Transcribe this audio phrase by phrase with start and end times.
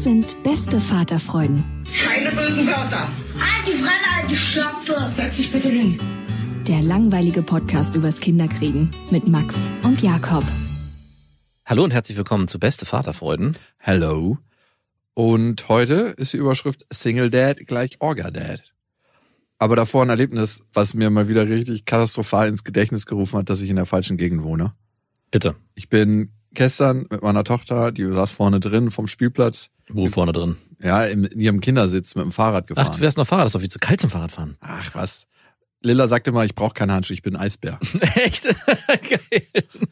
[0.00, 1.62] Das sind beste Vaterfreuden.
[2.02, 3.12] Keine bösen Wörter.
[3.66, 5.12] Die Fremde, die Schöpfe.
[5.14, 6.00] Setz dich bitte hin.
[6.66, 10.42] Der langweilige Podcast übers Kinderkriegen mit Max und Jakob.
[11.66, 13.58] Hallo und herzlich willkommen zu Beste Vaterfreuden.
[13.76, 14.38] Hello.
[15.12, 18.72] Und heute ist die Überschrift Single Dad gleich Orga Dad.
[19.58, 23.60] Aber davor ein Erlebnis, was mir mal wieder richtig katastrophal ins Gedächtnis gerufen hat, dass
[23.60, 24.72] ich in der falschen Gegend wohne.
[25.30, 25.56] Bitte.
[25.74, 30.56] Ich bin gestern mit meiner Tochter, die saß vorne drin vom Spielplatz, Wo vorne drin?
[30.82, 32.88] ja, im, in ihrem Kindersitz mit dem Fahrrad gefahren.
[32.90, 34.56] Ach, du wärst noch Fahrrad, das ist doch viel zu kalt zum Fahrradfahren.
[34.60, 35.26] Ach was.
[35.82, 37.78] Lilla sagte mal, ich brauche keine Handschuhe, ich bin Eisbär.
[38.16, 38.44] Echt?
[38.86, 39.42] Geil.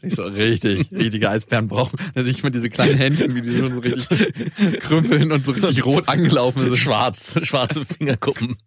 [0.03, 1.98] Ich so, richtig, richtige Eisbären brauchen.
[2.14, 5.53] Da sehe ich mal diese kleinen Händchen, wie die schon so richtig krümpeln und so
[5.53, 6.77] richtig rot angelaufen sind.
[6.77, 8.59] Schwarz, schwarze Fingerkuppen.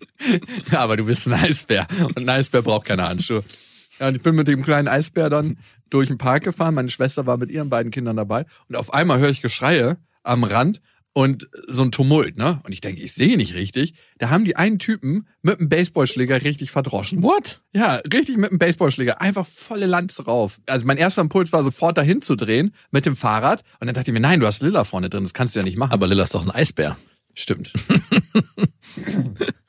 [0.72, 3.44] Ja, aber du bist ein Eisbär und ein Eisbär braucht keine Handschuhe.
[4.02, 5.60] Ja, und ich bin mit dem kleinen Eisbär dann
[5.92, 6.74] durch den Park gefahren.
[6.74, 10.44] Meine Schwester war mit ihren beiden Kindern dabei und auf einmal höre ich Geschreie am
[10.44, 10.82] Rand
[11.14, 12.60] und so ein Tumult, ne?
[12.64, 13.94] Und ich denke, ich sehe nicht richtig.
[14.18, 17.22] Da haben die einen Typen mit einem Baseballschläger richtig verdroschen.
[17.22, 17.62] What?
[17.74, 19.22] Ja, richtig mit einem Baseballschläger.
[19.22, 20.60] Einfach volle Lanze rauf.
[20.68, 23.62] Also mein erster Impuls war sofort dahin zu drehen mit dem Fahrrad.
[23.80, 25.66] Und dann dachte ich mir, nein, du hast Lilla vorne drin, das kannst du ja
[25.66, 25.92] nicht machen.
[25.92, 26.98] Aber Lilla ist doch ein Eisbär.
[27.36, 27.72] Stimmt.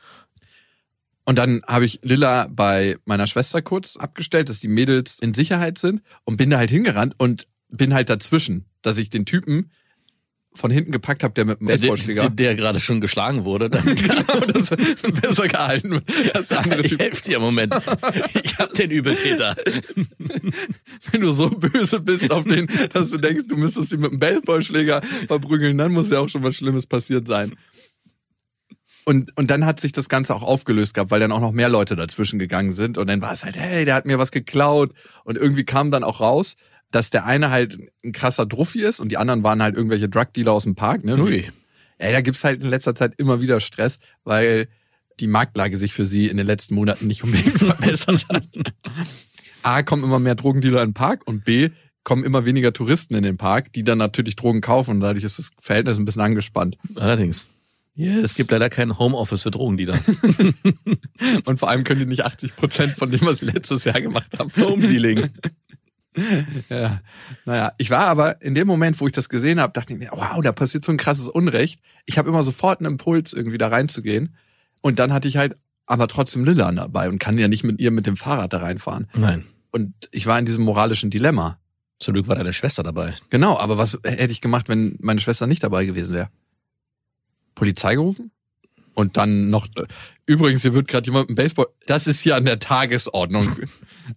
[1.25, 5.79] Und dann habe ich Lilla bei meiner Schwester kurz abgestellt, dass die Mädels in Sicherheit
[5.79, 9.71] sind und bin da halt hingerannt und bin halt dazwischen, dass ich den Typen
[10.55, 13.71] von hinten gepackt habe, der mit dem Der, Baseballschläger der, der gerade schon geschlagen wurde.
[13.71, 14.71] genau das
[15.21, 16.03] besser gehalten
[16.51, 17.75] der andere Ich helfe dir im Moment.
[18.35, 19.57] Ich hab den Übeltäter.
[21.11, 24.19] Wenn du so böse bist auf den, dass du denkst, du müsstest ihn mit dem
[24.19, 27.57] Baseballschläger verprügeln, dann muss ja auch schon was Schlimmes passiert sein.
[29.05, 31.69] Und, und dann hat sich das Ganze auch aufgelöst gehabt, weil dann auch noch mehr
[31.69, 32.99] Leute dazwischen gegangen sind.
[32.99, 34.93] Und dann war es halt, hey, der hat mir was geklaut.
[35.25, 36.57] Und irgendwie kam dann auch raus,
[36.93, 40.53] dass der eine halt ein krasser Druffi ist und die anderen waren halt irgendwelche Drugdealer
[40.53, 41.05] aus dem Park.
[41.05, 41.19] Ne?
[41.19, 41.51] Ui.
[42.01, 44.69] Ja, da gibt's halt in letzter Zeit immer wieder Stress, weil
[45.21, 48.47] die Marktlage sich für sie in den letzten Monaten nicht unbedingt verbessert hat.
[49.63, 51.71] A, kommen immer mehr Drogendealer in den Park und B,
[52.05, 55.39] kommen immer weniger Touristen in den Park, die dann natürlich Drogen kaufen und dadurch ist
[55.39, 56.77] das Verhältnis ein bisschen angespannt.
[56.97, 57.47] Allerdings.
[57.95, 58.25] Yes.
[58.25, 59.99] Es gibt leider kein Homeoffice für Drogendealer.
[61.45, 64.39] und vor allem können die nicht 80 Prozent von dem, was sie letztes Jahr gemacht
[64.39, 64.51] haben.
[64.57, 65.31] Homedealing.
[66.69, 67.01] Ja,
[67.47, 70.11] naja, ich war aber in dem Moment, wo ich das gesehen habe, dachte ich mir,
[70.13, 71.81] wow, da passiert so ein krasses Unrecht.
[72.05, 74.37] Ich habe immer sofort einen Impuls, irgendwie da reinzugehen.
[74.83, 77.91] Und dann hatte ich halt aber trotzdem Lilla dabei und kann ja nicht mit ihr
[77.91, 79.09] mit dem Fahrrad da reinfahren.
[79.15, 79.47] Nein.
[79.71, 81.59] Und ich war in diesem moralischen Dilemma.
[81.99, 83.15] Zum Glück war deine Schwester dabei.
[83.31, 86.29] Genau, aber was hätte ich gemacht, wenn meine Schwester nicht dabei gewesen wäre?
[87.55, 88.31] Polizei gerufen?
[88.95, 89.69] Und dann noch,
[90.27, 93.49] übrigens, hier wird gerade jemand mit dem Baseball, das ist hier an der Tagesordnung.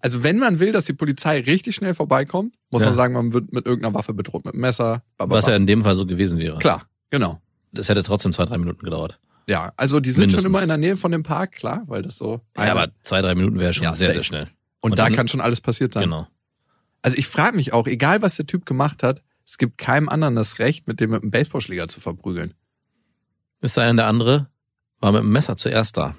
[0.02, 2.88] Also wenn man will, dass die Polizei richtig schnell vorbeikommt, muss Ja.
[2.88, 5.04] man sagen, man wird mit irgendeiner Waffe bedroht, mit einem Messer.
[5.16, 5.38] bababa.
[5.38, 6.58] Was ja in dem Fall so gewesen wäre.
[6.58, 7.40] Klar, genau.
[7.72, 9.20] Das hätte trotzdem zwei, drei Minuten gedauert.
[9.48, 10.42] Ja, also die sind Mindestens.
[10.42, 12.42] schon immer in der Nähe von dem Park, klar, weil das so.
[12.58, 14.14] Ja, aber zwei, drei Minuten wäre schon Ja, sehr, safe.
[14.16, 14.48] sehr schnell.
[14.82, 16.04] und, und da kann schon alles passiert sein.
[16.06, 16.28] Genau.
[17.04, 20.34] Also ich frage mich auch, egal was der Typ gemacht hat, es gibt keinem anderen
[20.36, 22.56] das Recht, mit dem mit einem Baseballschläger zu verprügeln.
[23.62, 24.48] Es sei denn, der andere
[25.00, 26.16] war mit dem Messer zuerst da.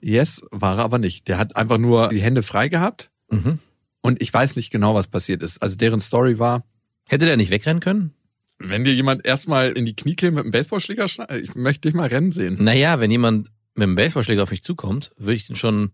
[0.00, 1.28] Yes, war er aber nicht.
[1.28, 3.58] Der hat einfach nur die Hände frei gehabt Mhm.
[4.00, 5.60] und ich weiß nicht genau, was passiert ist.
[5.62, 6.64] Also deren Story war,
[7.08, 8.12] Hätte der nicht wegrennen können?
[8.58, 11.94] wenn dir jemand erstmal in die Knie käme mit einem Baseballschläger, schna- ich möchte dich
[11.94, 12.56] mal rennen sehen.
[12.62, 15.92] Naja, wenn jemand mit einem Baseballschläger auf mich zukommt, würde ich den schon,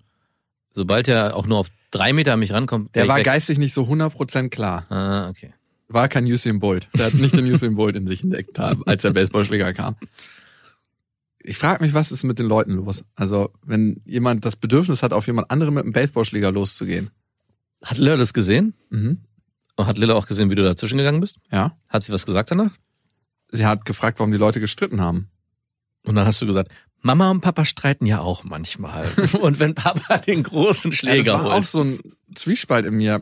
[0.71, 3.83] sobald er auch nur auf drei Meter an mich rankommt, Der war geistig nicht so
[3.87, 4.87] 100% klar.
[4.91, 5.53] Ah, okay.
[5.89, 6.89] War kein Usain Bolt.
[6.95, 9.97] Der hat nicht den Usain Bolt in sich entdeckt, als der Baseballschläger kam.
[11.47, 13.05] Ich frage mich, was ist mit den Leuten los?
[13.17, 17.11] Also, wenn jemand das Bedürfnis hat, auf jemand anderen mit einem Baseballschläger loszugehen.
[17.85, 18.73] Hat Lilla das gesehen?
[18.89, 19.19] Mhm.
[19.77, 21.39] Und hat Lilla auch gesehen, wie du dazwischen gegangen bist?
[21.53, 21.77] Ja.
[21.89, 22.71] Hat sie was gesagt danach?
[23.51, 25.29] Sie hat gefragt, warum die Leute gestritten haben.
[26.05, 26.71] Und dann hast du gesagt,
[27.03, 29.07] Mama und Papa streiten ja auch manchmal.
[29.41, 31.53] und wenn Papa den großen Ja, Schläger das war holt.
[31.53, 31.99] auch so ein
[32.35, 33.21] Zwiespalt in mir.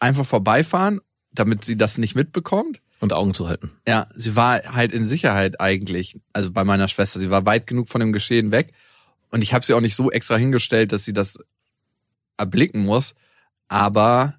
[0.00, 1.00] Einfach vorbeifahren,
[1.32, 2.80] damit sie das nicht mitbekommt.
[3.00, 3.70] Und Augen zu halten.
[3.88, 7.18] Ja, sie war halt in Sicherheit eigentlich, also bei meiner Schwester.
[7.18, 8.72] Sie war weit genug von dem Geschehen weg.
[9.30, 11.38] Und ich habe sie auch nicht so extra hingestellt, dass sie das
[12.36, 13.14] erblicken muss.
[13.68, 14.34] Aber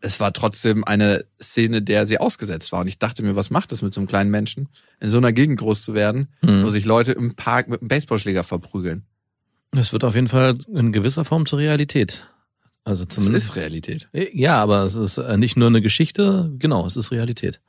[0.00, 2.80] es war trotzdem eine Szene, der sie ausgesetzt war.
[2.80, 4.68] Und ich dachte mir, was macht das mit so einem kleinen Menschen,
[5.00, 6.64] in so einer Gegend groß zu werden, Hm.
[6.64, 9.04] wo sich Leute im Park mit einem Baseballschläger verprügeln.
[9.72, 12.28] Es wird auf jeden Fall in gewisser Form zur Realität.
[12.84, 13.50] Also zumindest.
[13.50, 14.08] ist Realität.
[14.12, 17.60] Ja, aber es ist äh, nicht nur eine Geschichte, genau, es ist Realität.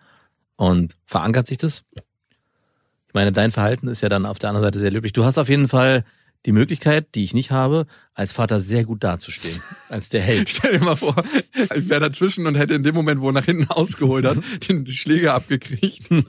[0.55, 1.83] Und verankert sich das?
[1.95, 5.13] Ich meine, dein Verhalten ist ja dann auf der anderen Seite sehr löblich.
[5.13, 6.03] Du hast auf jeden Fall
[6.45, 9.61] die Möglichkeit, die ich nicht habe, als Vater sehr gut dazustehen.
[9.89, 10.49] Als der Held.
[10.49, 11.15] Stell dir mal vor,
[11.75, 14.85] ich wäre dazwischen und hätte in dem Moment, wo er nach hinten ausgeholt hat, den
[14.87, 16.09] Schläger abgekriegt.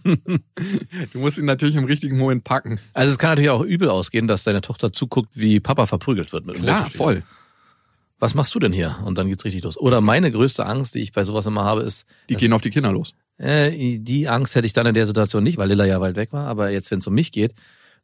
[1.12, 2.78] Du musst ihn natürlich im richtigen Moment packen.
[2.92, 6.46] Also es kann natürlich auch übel ausgehen, dass deine Tochter zuguckt, wie Papa verprügelt wird
[6.46, 7.22] mit dem Klar, voll.
[8.18, 8.96] Was machst du denn hier?
[9.04, 9.76] Und dann geht's richtig los.
[9.76, 12.70] Oder meine größte Angst, die ich bei sowas immer habe, ist, Die gehen auf die
[12.70, 13.14] Kinder los.
[13.38, 16.32] Äh, die Angst hätte ich dann in der Situation nicht, weil Lilla ja weit weg
[16.32, 16.46] war.
[16.46, 17.54] Aber jetzt, wenn es um mich geht,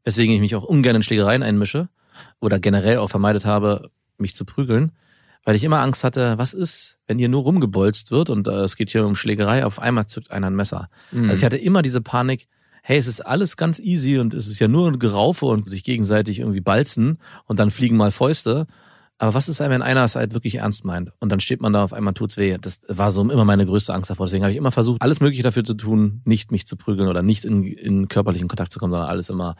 [0.04, 1.88] weswegen ich mich auch ungern in Schlägereien einmische
[2.40, 4.92] oder generell auch vermeidet habe, mich zu prügeln,
[5.44, 8.76] weil ich immer Angst hatte, was ist, wenn hier nur rumgebolzt wird und äh, es
[8.76, 10.88] geht hier um Schlägerei, auf einmal zückt einer ein Messer.
[11.12, 11.30] Mhm.
[11.30, 12.48] Also ich hatte immer diese Panik,
[12.82, 15.84] hey, es ist alles ganz easy und es ist ja nur ein Geraufe und sich
[15.84, 18.66] gegenseitig irgendwie balzen und dann fliegen mal Fäuste.
[19.20, 21.84] Aber was ist, wenn einer es halt wirklich ernst meint und dann steht man da
[21.84, 22.56] auf einmal tut's weh?
[22.58, 24.24] Das war so immer meine größte Angst davor.
[24.24, 27.20] Deswegen habe ich immer versucht, alles Mögliche dafür zu tun, nicht mich zu prügeln oder
[27.20, 29.56] nicht in, in körperlichen Kontakt zu kommen, sondern alles immer,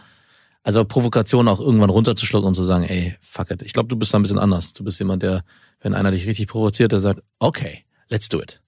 [0.62, 3.60] also Provokation auch irgendwann runterzuschlucken und zu sagen, ey, fuck it.
[3.60, 4.72] Ich glaube, du bist da ein bisschen anders.
[4.72, 5.44] Du bist jemand, der,
[5.80, 8.62] wenn einer dich richtig provoziert, der sagt, okay, let's do it.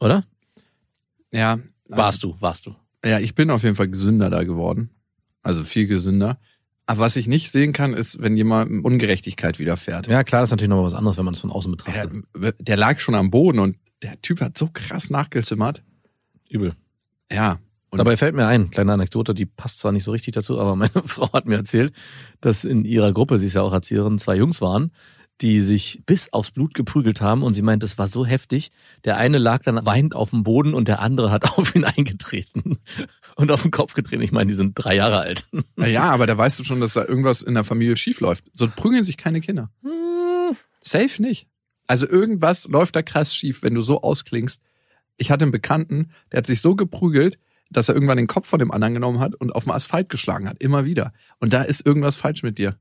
[0.00, 0.24] Oder?
[1.30, 1.58] ja.
[1.88, 2.74] Warst du, warst du.
[3.04, 4.88] Ja, ich bin auf jeden Fall gesünder da geworden.
[5.42, 6.38] Also viel gesünder.
[6.88, 10.06] Aber was ich nicht sehen kann, ist, wenn jemand Ungerechtigkeit widerfährt.
[10.06, 12.66] Ja, klar, das ist natürlich noch was anderes, wenn man es von außen Der, betrachtet.
[12.66, 15.82] der lag schon am Boden und der Typ hat so krass nachgezimmert.
[16.48, 16.74] Übel.
[17.30, 17.58] Ja.
[17.90, 20.76] Und Dabei fällt mir ein, kleine Anekdote, die passt zwar nicht so richtig dazu, aber
[20.76, 21.92] meine Frau hat mir erzählt,
[22.40, 24.90] dass in ihrer Gruppe, sie ist ja auch Erzieherin, zwei Jungs waren,
[25.40, 28.70] die sich bis aufs Blut geprügelt haben und sie meint, das war so heftig.
[29.04, 32.78] Der eine lag dann weinend auf dem Boden und der andere hat auf ihn eingetreten
[33.36, 34.22] und auf den Kopf getreten.
[34.22, 35.46] Ich meine, die sind drei Jahre alt.
[35.76, 38.44] Na ja, aber da weißt du schon, dass da irgendwas in der Familie schief läuft.
[38.52, 39.70] So prügeln sich keine Kinder.
[40.82, 41.46] Safe nicht.
[41.86, 44.60] Also irgendwas läuft da krass schief, wenn du so ausklingst.
[45.16, 47.38] Ich hatte einen Bekannten, der hat sich so geprügelt,
[47.70, 50.48] dass er irgendwann den Kopf von dem anderen genommen hat und auf dem Asphalt geschlagen
[50.48, 50.60] hat.
[50.60, 51.12] Immer wieder.
[51.38, 52.76] Und da ist irgendwas falsch mit dir.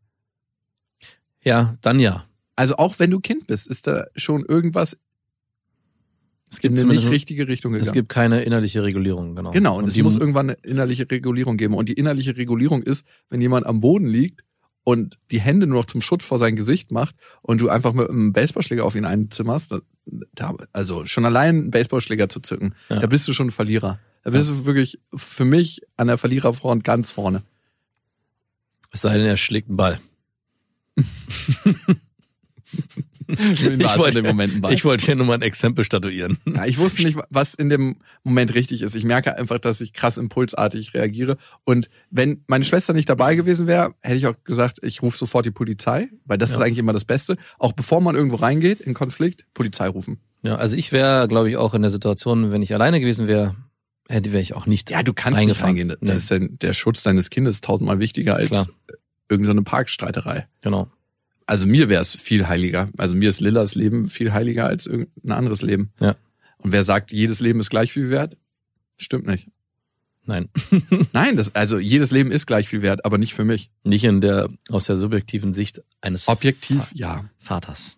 [1.44, 2.27] Ja, dann ja.
[2.58, 4.98] Also auch wenn du Kind bist, ist da schon irgendwas
[6.50, 7.88] Es in gibt eine zumindest, nicht richtige Richtung gegangen.
[7.88, 9.52] es gibt keine innerliche Regulierung, genau.
[9.52, 11.74] Genau, und, es die muss irgendwann eine innerliche Regulierung geben.
[11.76, 14.42] Und die innerliche Regulierung ist, wenn jemand am Boden liegt
[14.84, 18.10] und die Hände nur noch zum Schutz vor sein Gesicht macht und du einfach mit
[18.10, 19.76] einem Baseballschläger auf ihn einzimmerst,
[20.34, 23.00] da, also schon allein einen Baseballschläger zu zücken, Ja.
[23.02, 24.00] da bist du schon ein Verlierer.
[24.24, 27.44] Da bist du wirklich für mich an der Verliererfront ganz vorne.
[28.92, 30.00] es sei denn, er schlägt einen Ball.
[33.28, 34.74] Ich wollte- in Ball.
[34.74, 36.38] Ich wollte hier nur mal ein Exempel statuieren.
[36.46, 38.96] Ja, ich wusste nicht, was in dem Moment richtig ist.
[38.96, 41.38] Ich merke einfach, dass ich krass impulsartig reagiere.
[41.66, 45.46] Und wenn meine Schwester nicht dabei gewesen wäre, hätte ich auch gesagt, ich rufe sofort
[45.46, 46.58] die Polizei, weil das Ja.
[46.58, 47.36] ist eigentlich immer das Beste.
[47.60, 50.20] Auch bevor man irgendwo reingeht in Konflikt, Polizei rufen.
[50.44, 53.56] Ja, also ich wäre, glaube ich, auch in der Situation, wenn ich alleine gewesen wäre,
[54.08, 54.90] hätte wäre ich auch nicht.
[54.90, 55.90] Ja, du kannst nicht reingehen.
[56.00, 56.12] Nee.
[56.14, 58.68] Das ist ja, der Schutz deines Kindes tausendmal wichtiger als Klar.
[59.30, 60.48] irgendeine Parkstreiterei.
[60.62, 60.88] Genau.
[61.48, 62.90] Also mir wäre es viel heiliger.
[62.98, 65.92] Also mir ist Lillas Leben viel heiliger als irgendein anderes Leben.
[66.00, 66.16] Ja.
[66.58, 68.38] Und wer sagt, jedes Leben ist gleich viel wert?
[68.98, 69.48] Stimmt nicht.
[70.26, 70.50] Nein.
[71.14, 73.72] Nein, das, also jedes Leben ist gleich viel wert, aber nicht für mich.
[73.84, 77.30] Nicht in der, aus der subjektiven Sicht eines Objektiv, Va ja.
[77.38, 77.98] Vaters.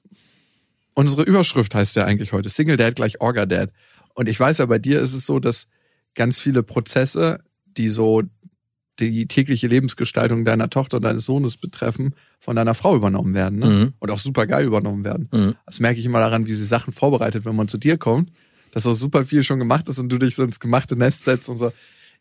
[0.93, 3.71] Unsere Überschrift heißt ja eigentlich heute Single Dad gleich Orga Dad.
[4.13, 5.67] Und ich weiß ja, bei dir ist es so, dass
[6.13, 7.39] ganz viele Prozesse,
[7.77, 8.21] die so
[8.99, 13.59] die tägliche Lebensgestaltung deiner Tochter und deines Sohnes betreffen, von deiner Frau übernommen werden.
[13.59, 13.65] Ne?
[13.67, 13.93] Mhm.
[13.99, 15.29] Und auch super geil übernommen werden.
[15.31, 15.55] Mhm.
[15.65, 18.31] Das merke ich immer daran, wie sie Sachen vorbereitet, wenn man zu dir kommt,
[18.71, 21.49] dass auch super viel schon gemacht ist und du dich so ins gemachte Nest setzt
[21.49, 21.71] und so.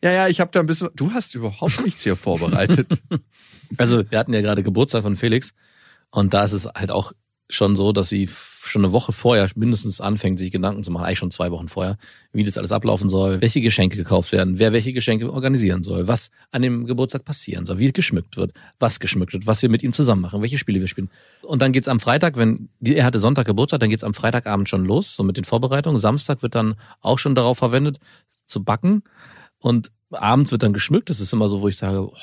[0.03, 0.89] Ja, ja, ich habe da ein bisschen.
[0.95, 2.91] Du hast überhaupt nichts hier vorbereitet.
[3.77, 5.53] Also wir hatten ja gerade Geburtstag von Felix
[6.09, 7.11] und da ist es halt auch
[7.49, 8.27] schon so, dass sie
[8.61, 11.97] schon eine Woche vorher mindestens anfängt, sich Gedanken zu machen, eigentlich schon zwei Wochen vorher,
[12.33, 16.29] wie das alles ablaufen soll, welche Geschenke gekauft werden, wer welche Geschenke organisieren soll, was
[16.51, 19.93] an dem Geburtstag passieren soll, wie geschmückt wird, was geschmückt wird, was wir mit ihm
[19.93, 21.09] zusammen machen, welche Spiele wir spielen.
[21.41, 24.85] Und dann geht's am Freitag, wenn er hatte Sonntag Geburtstag, dann geht's am Freitagabend schon
[24.85, 25.97] los, so mit den Vorbereitungen.
[25.97, 27.99] Samstag wird dann auch schon darauf verwendet,
[28.45, 29.03] zu backen.
[29.59, 31.09] Und abends wird dann geschmückt.
[31.09, 32.13] Das ist immer so, wo ich sage, oh,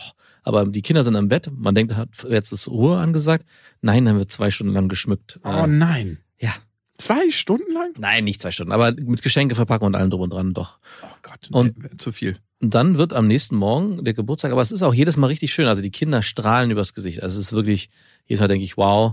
[0.43, 1.51] aber die Kinder sind im Bett.
[1.53, 1.95] Man denkt,
[2.29, 3.45] jetzt ist Ruhe angesagt.
[3.81, 5.41] Nein, dann wird zwei Stunden lang geschmückt.
[5.45, 6.19] Oh nein.
[6.39, 6.53] Ja.
[6.99, 7.91] Zwei Stunden lang?
[7.99, 10.79] Nein, nicht zwei Stunden, aber mit Geschenke verpacken und allem drum und dran, doch.
[11.03, 12.39] Oh Gott, Und- nee, zu viel.
[12.63, 15.53] Und dann wird am nächsten Morgen der Geburtstag, aber es ist auch jedes Mal richtig
[15.53, 15.67] schön.
[15.67, 17.23] Also die Kinder strahlen übers Gesicht.
[17.23, 17.91] Also es ist wirklich,
[18.25, 19.13] jedes Mal denke ich, wow,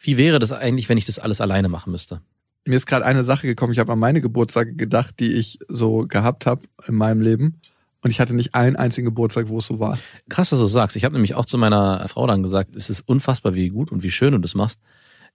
[0.00, 2.22] wie wäre das eigentlich, wenn ich das alles alleine machen müsste?
[2.64, 3.74] Mir ist gerade eine Sache gekommen.
[3.74, 7.60] Ich habe an meine Geburtstage gedacht, die ich so gehabt habe in meinem Leben.
[8.00, 9.98] Und ich hatte nicht einen einzigen Geburtstag, wo es so war.
[10.30, 10.96] Krass, dass du sagst.
[10.96, 14.02] Ich habe nämlich auch zu meiner Frau dann gesagt, es ist unfassbar, wie gut und
[14.02, 14.80] wie schön du das machst.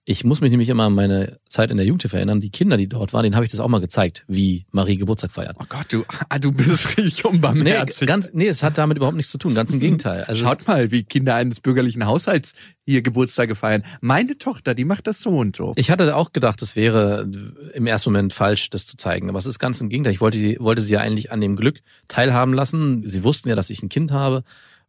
[0.06, 2.38] Ich muss mich nämlich immer an meine Zeit in der Jugendhilfe erinnern.
[2.38, 5.32] Die Kinder, die dort waren, denen habe ich das auch mal gezeigt, wie Marie Geburtstag
[5.32, 5.56] feiert.
[5.58, 8.06] Oh Gott, du, ah, du bist richtig Nee, unbarmherzig.
[8.06, 9.54] ganz, nee, es hat damit überhaupt nichts zu tun.
[9.54, 10.24] Ganz im Gegenteil.
[10.24, 12.52] Also Schaut mal, wie Kinder eines bürgerlichen Haushalts
[12.84, 13.82] hier Geburtstage feiern.
[14.02, 15.72] Meine Tochter, die macht das so und so.
[15.76, 17.26] Ich hatte auch gedacht, es wäre
[17.72, 19.30] im ersten Moment falsch, das zu zeigen.
[19.30, 20.12] Aber es ist ganz im Gegenteil.
[20.12, 23.08] Ich wollte sie, wollte sie ja eigentlich an dem Glück teilhaben lassen.
[23.08, 24.44] Sie wussten ja, dass ich ein Kind habe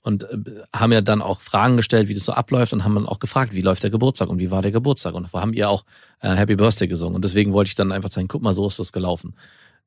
[0.06, 0.38] und äh,
[0.72, 3.56] haben ja dann auch Fragen gestellt, wie das so abläuft und haben dann auch gefragt,
[3.56, 5.16] wie läuft der Geburtstag und wie war der Geburtstag.
[5.16, 5.84] Und haben ihr auch
[6.20, 7.16] äh, Happy Birthday gesungen.
[7.16, 9.36] Und deswegen wollte ich dann einfach sagen, guck mal, so ist das gelaufen.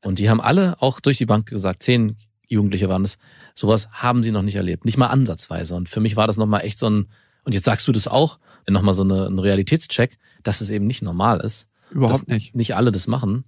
[0.02, 2.16] Und die haben alle auch durch die Bank gesagt, zehn
[2.48, 3.18] Jugendliche waren es,
[3.54, 4.84] sowas haben sie noch nicht erlebt.
[4.84, 5.76] Nicht mal ansatzweise.
[5.76, 7.06] Und für mich war das nochmal echt so ein,
[7.44, 11.02] und jetzt sagst du das auch, nochmal so eine, ein Realitätscheck, dass es eben nicht
[11.02, 11.68] normal ist.
[11.90, 12.56] Überhaupt nicht.
[12.56, 13.44] Nicht alle das machen.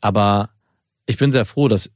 [0.00, 0.48] Aber
[1.04, 1.90] ich bin sehr froh, dass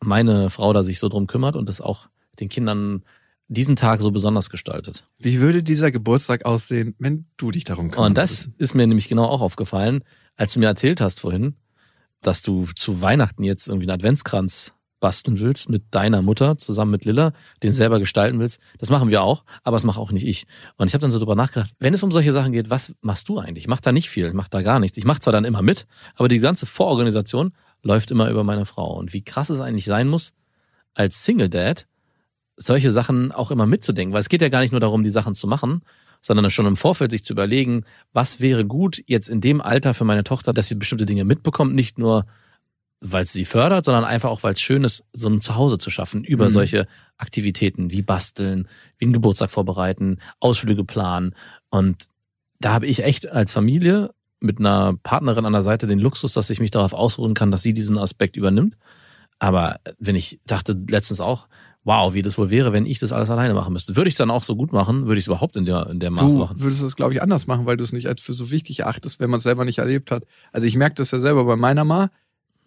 [0.00, 2.08] meine Frau da sich so drum kümmert und das auch
[2.40, 3.04] den Kindern
[3.48, 5.04] diesen Tag so besonders gestaltet.
[5.18, 8.06] Wie würde dieser Geburtstag aussehen, wenn du dich darum kümmerst?
[8.06, 10.04] Und das ist mir nämlich genau auch aufgefallen,
[10.36, 11.56] als du mir erzählt hast vorhin,
[12.20, 17.04] dass du zu Weihnachten jetzt irgendwie einen Adventskranz basteln willst mit deiner Mutter zusammen mit
[17.04, 18.60] Lilla, den selber gestalten willst.
[18.78, 20.46] Das machen wir auch, aber das mache auch nicht ich.
[20.76, 23.28] Und ich habe dann so drüber nachgedacht, wenn es um solche Sachen geht, was machst
[23.28, 23.64] du eigentlich?
[23.64, 24.98] Ich mach da nicht viel, ich mach da gar nichts.
[24.98, 25.86] Ich mache zwar dann immer mit,
[26.16, 27.52] aber die ganze Vororganisation
[27.82, 28.96] läuft immer über meine Frau.
[28.96, 30.32] Und wie krass es eigentlich sein muss,
[30.94, 31.86] als Single Dad
[32.58, 35.34] solche Sachen auch immer mitzudenken, weil es geht ja gar nicht nur darum, die Sachen
[35.34, 35.82] zu machen,
[36.20, 40.04] sondern schon im Vorfeld sich zu überlegen, was wäre gut jetzt in dem Alter für
[40.04, 42.26] meine Tochter, dass sie bestimmte Dinge mitbekommt, nicht nur
[43.00, 45.88] weil es sie fördert, sondern einfach auch, weil es schön ist, so ein Zuhause zu
[45.88, 46.50] schaffen über Mhm.
[46.50, 48.66] solche Aktivitäten wie basteln,
[48.98, 51.36] wie einen Geburtstag vorbereiten, Ausflüge planen.
[51.70, 52.08] Und
[52.58, 54.10] da habe ich echt als Familie
[54.40, 57.62] mit einer Partnerin an der Seite den Luxus, dass ich mich darauf ausruhen kann, dass
[57.62, 58.76] sie diesen Aspekt übernimmt.
[59.38, 61.46] Aber wenn ich dachte letztens auch,
[61.88, 63.96] wow, wie das wohl wäre, wenn ich das alles alleine machen müsste.
[63.96, 65.06] Würde ich es dann auch so gut machen?
[65.06, 66.60] Würde ich es überhaupt in der, in der Maß Du machen?
[66.60, 69.20] würdest es, glaube ich, anders machen, weil du es nicht als für so wichtig erachtest,
[69.20, 70.24] wenn man es selber nicht erlebt hat.
[70.52, 72.10] Also ich merke das ja selber bei meiner Ma,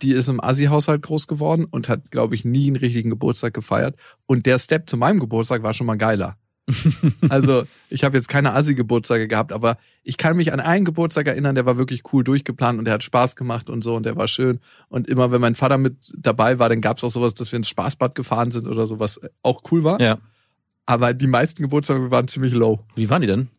[0.01, 3.95] die ist im Assi-Haushalt groß geworden und hat, glaube ich, nie einen richtigen Geburtstag gefeiert.
[4.25, 6.37] Und der Step zu meinem Geburtstag war schon mal geiler.
[7.29, 11.55] also ich habe jetzt keine Assi-Geburtstage gehabt, aber ich kann mich an einen Geburtstag erinnern,
[11.55, 14.27] der war wirklich cool durchgeplant und der hat Spaß gemacht und so und der war
[14.27, 14.59] schön.
[14.87, 17.57] Und immer wenn mein Vater mit dabei war, dann gab es auch sowas, dass wir
[17.57, 19.99] ins Spaßbad gefahren sind oder so, was auch cool war.
[19.99, 20.17] Ja.
[20.85, 22.79] Aber die meisten Geburtstage waren ziemlich low.
[22.95, 23.49] Wie waren die denn?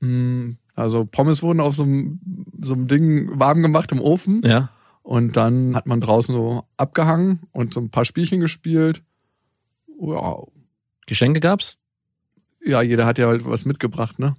[0.00, 2.20] Mm, Also Pommes wurden auf so einem,
[2.60, 4.70] so einem Ding warm gemacht im Ofen Ja.
[5.02, 9.02] und dann hat man draußen so abgehangen und so ein paar Spielchen gespielt.
[10.00, 10.36] Ja,
[11.06, 11.78] Geschenke gab's?
[12.64, 14.36] Ja jeder hat ja halt was mitgebracht, ne?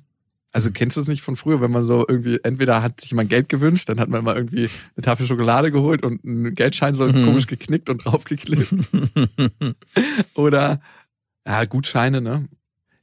[0.51, 3.29] Also kennst du es nicht von früher, wenn man so irgendwie, entweder hat sich jemand
[3.31, 7.07] Geld gewünscht, dann hat man mal irgendwie eine Tafel Schokolade geholt und einen Geldschein so
[7.07, 7.25] Mhm.
[7.25, 8.71] komisch geknickt und draufgeklebt.
[10.35, 10.79] Oder
[11.47, 12.47] ja, Gutscheine, ne?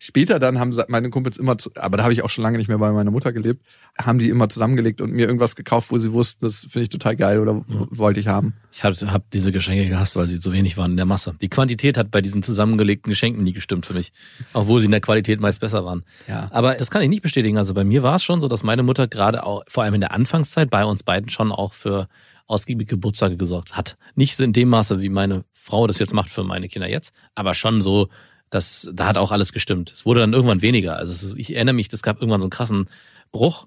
[0.03, 2.69] Später dann haben meine Kumpels immer, zu, aber da habe ich auch schon lange nicht
[2.69, 3.63] mehr bei meiner Mutter gelebt,
[4.01, 7.17] haben die immer zusammengelegt und mir irgendwas gekauft, wo sie wussten, das finde ich total
[7.17, 7.89] geil oder Mhm.
[7.91, 8.55] wollte ich haben.
[8.73, 11.35] Ich habe hab diese Geschenke gehasst, weil sie zu wenig waren in der Masse.
[11.43, 14.13] Die Quantität hat bei diesen zusammengelegten Geschenken nie gestimmt für mich.
[14.55, 16.03] Obwohl sie in der Qualität meist besser waren.
[16.27, 16.49] Ja.
[16.51, 17.59] Aber das kann ich nicht bestätigen.
[17.59, 20.01] Also bei mir war es schon so, dass meine Mutter gerade auch, vor allem in
[20.01, 22.09] der Anfangszeit, bei uns beiden schon auch für
[22.47, 23.99] ausgiebige Geburtstage gesorgt hat.
[24.15, 27.13] Nicht so in dem Maße, wie meine Frau das jetzt macht für meine Kinder jetzt,
[27.35, 28.09] aber schon so,
[28.51, 29.93] dass da hat auch alles gestimmt.
[29.93, 30.97] Es wurde dann irgendwann weniger.
[30.97, 32.89] Also ich erinnere mich, es gab irgendwann so einen krassen
[33.33, 33.67] Bruch.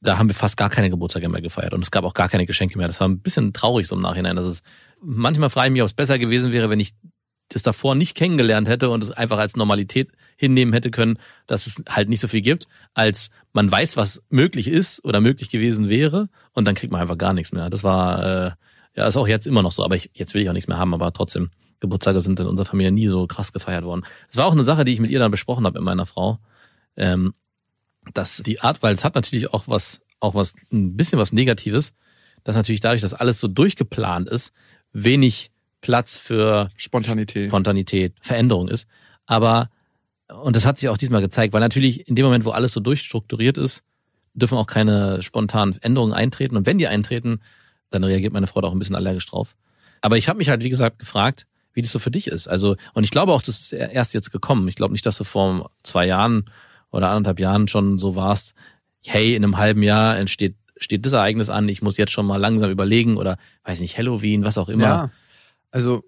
[0.00, 2.46] Da haben wir fast gar keine Geburtstage mehr gefeiert und es gab auch gar keine
[2.46, 2.86] Geschenke mehr.
[2.86, 4.36] Das war ein bisschen traurig so im Nachhinein.
[4.36, 4.64] Das ist,
[5.02, 6.92] manchmal frage ich mich, ob es besser gewesen wäre, wenn ich
[7.48, 11.82] das davor nicht kennengelernt hätte und es einfach als Normalität hinnehmen hätte können, dass es
[11.88, 16.28] halt nicht so viel gibt, als man weiß, was möglich ist oder möglich gewesen wäre
[16.52, 17.70] und dann kriegt man einfach gar nichts mehr.
[17.70, 18.50] Das war, äh,
[18.94, 20.78] ja, ist auch jetzt immer noch so, aber ich, jetzt will ich auch nichts mehr
[20.78, 24.04] haben, aber trotzdem, Geburtstage sind in unserer Familie nie so krass gefeiert worden.
[24.28, 26.38] Das war auch eine Sache, die ich mit ihr dann besprochen habe, mit meiner Frau,
[26.96, 27.34] ähm,
[28.14, 31.94] dass die Art, weil es hat natürlich auch was auch was, ein bisschen was Negatives,
[32.44, 34.52] dass natürlich dadurch, dass alles so durchgeplant ist,
[34.92, 37.48] wenig Platz für Spontanität.
[37.48, 38.88] Spontanität, Veränderung ist.
[39.26, 39.70] Aber,
[40.42, 42.80] und das hat sich auch diesmal gezeigt, weil natürlich in dem Moment, wo alles so
[42.80, 43.82] durchstrukturiert ist,
[44.34, 46.56] dürfen auch keine spontanen Änderungen eintreten.
[46.56, 47.40] Und wenn die eintreten,
[47.90, 49.56] dann reagiert meine Frau da auch ein bisschen allergisch drauf.
[50.00, 51.46] Aber ich habe mich halt, wie gesagt, gefragt,
[51.78, 52.48] wie das so für dich ist.
[52.48, 54.66] Also, und ich glaube auch, das ist erst jetzt gekommen.
[54.66, 56.50] Ich glaube nicht, dass du vor zwei Jahren
[56.90, 58.56] oder anderthalb Jahren schon so warst,
[59.06, 62.36] hey, in einem halben Jahr entsteht steht das Ereignis an, ich muss jetzt schon mal
[62.36, 64.84] langsam überlegen oder weiß nicht, Halloween, was auch immer.
[64.84, 65.10] Ja,
[65.72, 66.04] also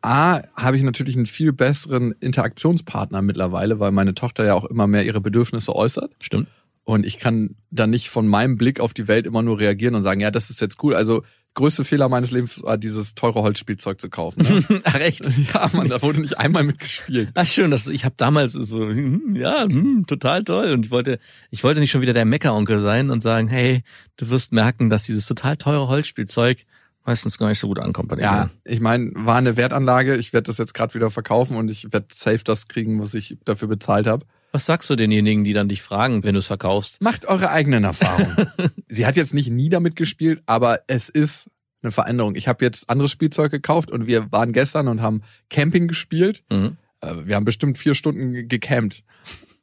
[0.00, 4.86] A, habe ich natürlich einen viel besseren Interaktionspartner mittlerweile, weil meine Tochter ja auch immer
[4.86, 6.12] mehr ihre Bedürfnisse äußert.
[6.18, 6.48] Stimmt.
[6.84, 10.02] Und ich kann dann nicht von meinem Blick auf die Welt immer nur reagieren und
[10.02, 10.94] sagen, ja, das ist jetzt cool.
[10.94, 11.24] Also
[11.54, 14.42] größte Fehler meines Lebens war, dieses teure Holzspielzeug zu kaufen.
[14.42, 14.82] Ne?
[14.84, 15.28] Ach echt?
[15.54, 17.30] ja, man, da wurde nicht einmal mitgespielt.
[17.34, 20.72] Ach schön, das, ich habe damals so, hm, ja, hm, total toll.
[20.72, 21.18] Und ich wollte,
[21.50, 23.82] ich wollte nicht schon wieder der Meckeronkel sein und sagen, hey,
[24.16, 26.64] du wirst merken, dass dieses total teure Holzspielzeug
[27.04, 30.16] meistens gar nicht so gut ankommt bei den Ja, ich meine, war eine Wertanlage.
[30.16, 33.36] Ich werde das jetzt gerade wieder verkaufen und ich werde safe das kriegen, was ich
[33.44, 34.26] dafür bezahlt habe.
[34.54, 37.02] Was sagst du denjenigen, die dann dich fragen, wenn du es verkaufst?
[37.02, 38.46] Macht eure eigenen Erfahrungen.
[38.88, 41.50] Sie hat jetzt nicht nie damit gespielt, aber es ist
[41.82, 42.36] eine Veränderung.
[42.36, 46.44] Ich habe jetzt anderes Spielzeug gekauft und wir waren gestern und haben Camping gespielt.
[46.52, 46.76] Mhm.
[47.00, 49.02] Äh, Wir haben bestimmt vier Stunden gecampt.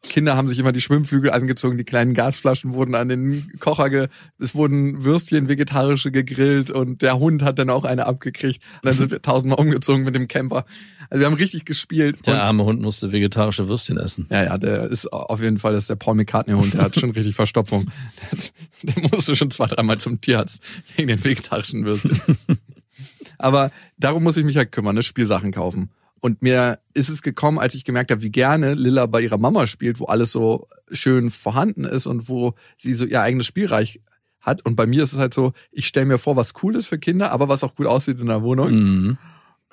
[0.04, 4.08] Kinder haben sich immer die Schwimmflügel angezogen, die kleinen Gasflaschen wurden an den Kocher ge,
[4.40, 8.64] es wurden Würstchen vegetarische gegrillt und der Hund hat dann auch eine abgekriegt.
[8.82, 10.66] Und dann sind wir tausendmal umgezogen mit dem Camper.
[11.10, 12.26] Also wir haben richtig gespielt.
[12.26, 14.28] Der arme Hund musste vegetarische Würstchen essen.
[14.32, 17.12] ja, ja, der ist auf jeden Fall, das ist der Paul McCartney-Hund, der hat schon
[17.12, 17.86] richtig Verstopfung.
[18.22, 20.64] Der, hat, der musste schon zwei, dreimal zum Tierarzt
[20.96, 22.20] wegen den vegetarischen Würstchen.
[23.38, 25.04] Aber darum muss ich mich halt kümmern, ne?
[25.04, 25.90] Spielsachen kaufen.
[26.22, 29.66] Und mir ist es gekommen, als ich gemerkt habe, wie gerne Lilla bei ihrer Mama
[29.68, 34.02] spielt, wo alles so schön vorhanden ist und wo sie so ihr eigenes Spielreich
[34.40, 34.64] hat.
[34.66, 37.00] Und bei mir ist es halt so, ich stelle mir vor, was cool ist für
[37.00, 38.72] Kinder, aber was auch gut aussieht in der Wohnung.
[38.72, 39.18] Mhm.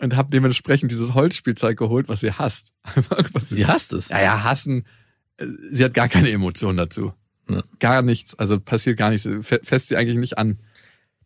[0.00, 2.72] Und habe dementsprechend dieses Holzspielzeug geholt, was sie hasst.
[3.32, 4.08] was Sie hasst es.
[4.08, 4.84] ja, ja, hassen.
[5.70, 7.12] Sie hat gar keine Emotion dazu.
[7.50, 7.62] Ja.
[7.78, 8.34] Gar nichts.
[8.38, 9.28] Also passiert gar nichts.
[9.46, 10.58] Fe- Fässt sie eigentlich nicht an.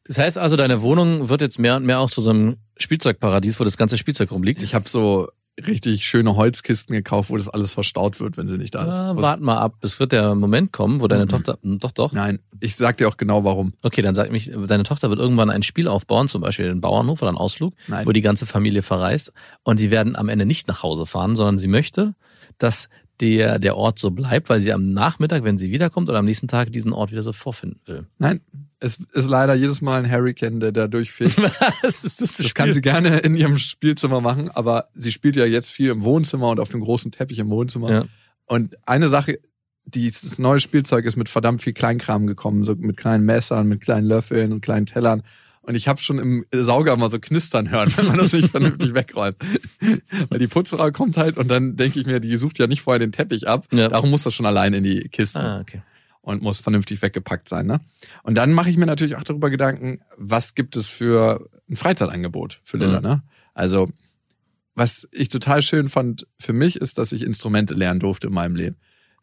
[0.05, 3.59] Das heißt also, deine Wohnung wird jetzt mehr und mehr auch zu so einem Spielzeugparadies,
[3.61, 4.63] wo das ganze Spielzeug rumliegt.
[4.63, 5.29] Ich habe so
[5.67, 8.95] richtig schöne Holzkisten gekauft, wo das alles verstaut wird, wenn sie nicht da ist.
[8.95, 11.29] Ah, Was- wart mal ab, es wird der Moment kommen, wo deine Mhm.
[11.29, 12.13] Tochter, hm, doch, doch.
[12.13, 13.75] Nein, ich sag dir auch genau warum.
[13.83, 17.21] Okay, dann sag mich, deine Tochter wird irgendwann ein Spiel aufbauen, zum Beispiel den Bauernhof
[17.21, 18.07] oder einen Ausflug, Nein.
[18.07, 21.59] wo die ganze Familie verreist und die werden am Ende nicht nach Hause fahren, sondern
[21.59, 22.15] sie möchte,
[22.57, 22.89] dass
[23.21, 26.49] der, der Ort so bleibt, weil sie am Nachmittag, wenn sie wiederkommt oder am nächsten
[26.49, 28.07] Tag diesen Ort wieder so vorfinden will.
[28.19, 28.41] Nein,
[28.83, 31.37] es ist leider jedes Mal ein Hurricane, der da durchfährt.
[31.83, 35.45] Was ist das, Das kann sie gerne in ihrem Spielzimmer machen, aber sie spielt ja
[35.45, 37.93] jetzt viel im Wohnzimmer und auf dem großen Teppich im Wohnzimmer.
[37.93, 38.05] Ja.
[38.47, 39.39] Und eine Sache,
[39.85, 44.07] dieses neue Spielzeug ist mit verdammt viel Kleinkram gekommen, so mit kleinen Messern, mit kleinen
[44.07, 45.23] Löffeln und kleinen Tellern.
[45.61, 48.95] Und ich habe schon im Sauger mal so knistern hören, wenn man das nicht vernünftig
[48.95, 49.37] wegräumt.
[50.29, 52.99] Weil die Putzfrau kommt halt und dann denke ich mir, die sucht ja nicht vorher
[52.99, 53.67] den Teppich ab.
[53.71, 53.89] Ja.
[53.89, 55.83] Darum muss das schon allein in die Kisten Ah, okay.
[56.23, 57.67] Und muss vernünftig weggepackt sein.
[57.67, 57.81] Ne?
[58.23, 62.61] Und dann mache ich mir natürlich auch darüber Gedanken, was gibt es für ein Freizeitangebot
[62.65, 63.01] für Lilla.
[63.01, 63.07] Mhm.
[63.07, 63.23] Ne?
[63.55, 63.91] Also
[64.75, 68.57] was ich total schön fand für mich ist, dass ich Instrumente lernen durfte in meinem
[68.57, 68.77] Leben.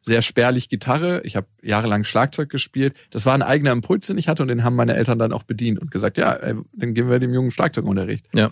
[0.04, 1.22] Sehr spärlich Gitarre.
[1.24, 2.94] Ich habe jahrelang Schlagzeug gespielt.
[3.10, 5.44] Das war ein eigener Impuls, den ich hatte und den haben meine Eltern dann auch
[5.44, 8.26] bedient und gesagt, ja, ey, dann geben wir dem Jungen Schlagzeugunterricht.
[8.34, 8.52] Ja.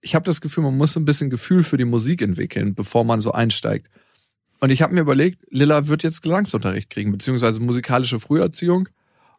[0.00, 3.20] Ich habe das Gefühl, man muss ein bisschen Gefühl für die Musik entwickeln, bevor man
[3.20, 3.88] so einsteigt.
[4.60, 8.88] Und ich habe mir überlegt, Lilla wird jetzt Gesangsunterricht kriegen, beziehungsweise musikalische Früherziehung,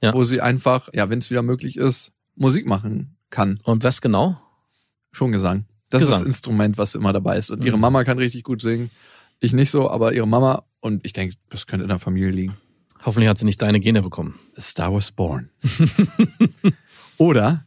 [0.01, 0.13] Ja.
[0.13, 3.59] wo sie einfach, ja, wenn es wieder möglich ist, Musik machen kann.
[3.63, 4.39] Und was genau?
[5.11, 5.65] Schon Gesang.
[5.89, 6.19] Das ist Gesang.
[6.21, 7.51] das Instrument, was immer dabei ist.
[7.51, 7.81] Und ihre Mhm.
[7.81, 8.91] Mama kann richtig gut singen.
[9.39, 10.63] Ich nicht so, aber ihre Mama.
[10.79, 12.57] Und ich denke, das könnte in der Familie liegen.
[13.03, 14.39] Hoffentlich hat sie nicht deine Gene bekommen.
[14.55, 15.49] A Star was born.
[17.17, 17.65] Oder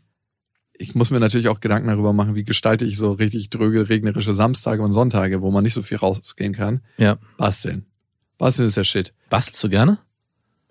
[0.82, 4.34] ich muss mir natürlich auch Gedanken darüber machen, wie gestalte ich so richtig dröge, regnerische
[4.34, 6.80] Samstage und Sonntage, wo man nicht so viel rausgehen kann.
[6.98, 7.18] Ja.
[7.36, 7.86] Basteln.
[8.36, 9.14] Basteln ist der Shit.
[9.30, 9.98] Bastelst du gerne?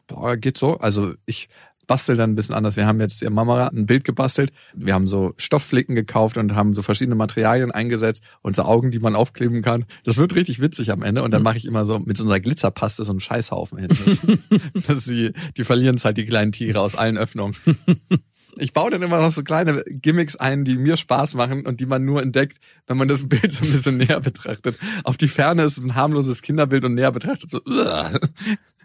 [0.07, 0.77] Boah, geht so.
[0.77, 1.47] Also ich
[1.87, 2.75] bastel dann ein bisschen anders.
[2.75, 4.51] Wir haben jetzt ihr Mama ein Bild gebastelt.
[4.73, 8.99] Wir haben so Stoffflicken gekauft und haben so verschiedene Materialien eingesetzt und so Augen, die
[8.99, 9.85] man aufkleben kann.
[10.03, 11.23] Das wird richtig witzig am Ende.
[11.23, 13.89] Und dann mache ich immer so mit so einer Glitzerpaste so einen Scheißhaufen hin.
[14.73, 17.55] Das, dass sie, die verlieren es halt die kleinen Tiere aus allen Öffnungen.
[18.57, 21.85] Ich baue dann immer noch so kleine Gimmicks ein, die mir Spaß machen und die
[21.85, 24.77] man nur entdeckt, wenn man das Bild so ein bisschen näher betrachtet.
[25.03, 27.61] Auf die Ferne ist es ein harmloses Kinderbild und näher betrachtet so.
[27.65, 28.11] uah.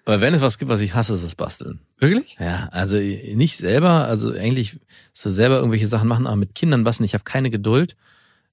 [0.05, 1.81] Aber wenn es was gibt, was ich hasse, ist das Basteln.
[1.99, 2.37] Wirklich?
[2.39, 4.79] Ja, also nicht selber, also eigentlich
[5.13, 7.07] so selber irgendwelche Sachen machen, aber mit Kindern basteln.
[7.07, 7.97] Ich habe keine Geduld,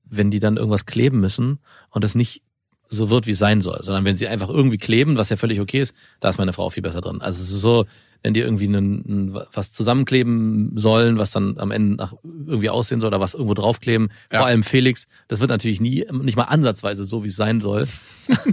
[0.04, 1.60] wenn die dann irgendwas kleben müssen
[1.92, 2.42] und das nicht
[2.90, 5.60] so wird, wie es sein soll, sondern wenn sie einfach irgendwie kleben, was ja völlig
[5.60, 7.22] okay ist, da ist meine Frau viel besser drin.
[7.22, 7.86] Also es ist so,
[8.24, 13.10] wenn die irgendwie einen, was zusammenkleben sollen, was dann am Ende nach irgendwie aussehen soll
[13.10, 14.10] oder was irgendwo draufkleben.
[14.32, 14.40] Ja.
[14.40, 17.86] Vor allem Felix, das wird natürlich nie, nicht mal ansatzweise so, wie es sein soll.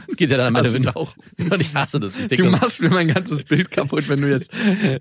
[0.08, 1.14] Es geht ja dann am Ende ich auch.
[1.38, 2.16] Und ich hasse das.
[2.16, 4.50] Ich Du machst mir mein ganzes Bild kaputt, wenn du jetzt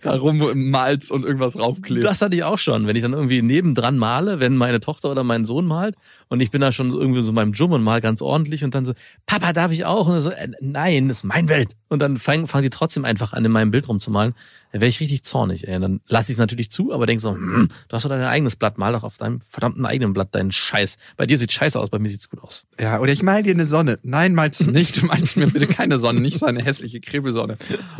[0.02, 2.08] da rummalst und irgendwas raufklebst.
[2.08, 5.24] das hatte ich auch schon, wenn ich dann irgendwie nebendran male, wenn meine Tochter oder
[5.24, 5.96] mein Sohn malt
[6.28, 8.76] und ich bin da schon irgendwie so in meinem Jum und mal ganz ordentlich und
[8.76, 8.94] dann so,
[9.26, 10.08] Papa, darf ich auch?
[10.08, 11.76] Und so, äh, nein, das ist mein Welt.
[11.90, 14.36] Und dann fangen fangen sie trotzdem einfach an, in meinem Bild rumzumalen.
[14.72, 15.76] Da wäre ich richtig zornig, ey.
[15.76, 18.22] Und dann lasse ich es natürlich zu, aber denk so, hm, du hast doch dein
[18.24, 20.98] eigenes Blatt, mal doch auf deinem verdammten eigenen Blatt deinen Scheiß.
[21.18, 22.66] Bei dir sieht scheiße aus, bei mir sieht's gut aus.
[22.80, 23.98] Ja, oder ich mal dir eine Sonne.
[24.04, 25.02] Nein, malst du nicht.
[25.02, 27.58] Du malst mir bitte keine Sonne, nicht so eine hässliche Krebelsonne.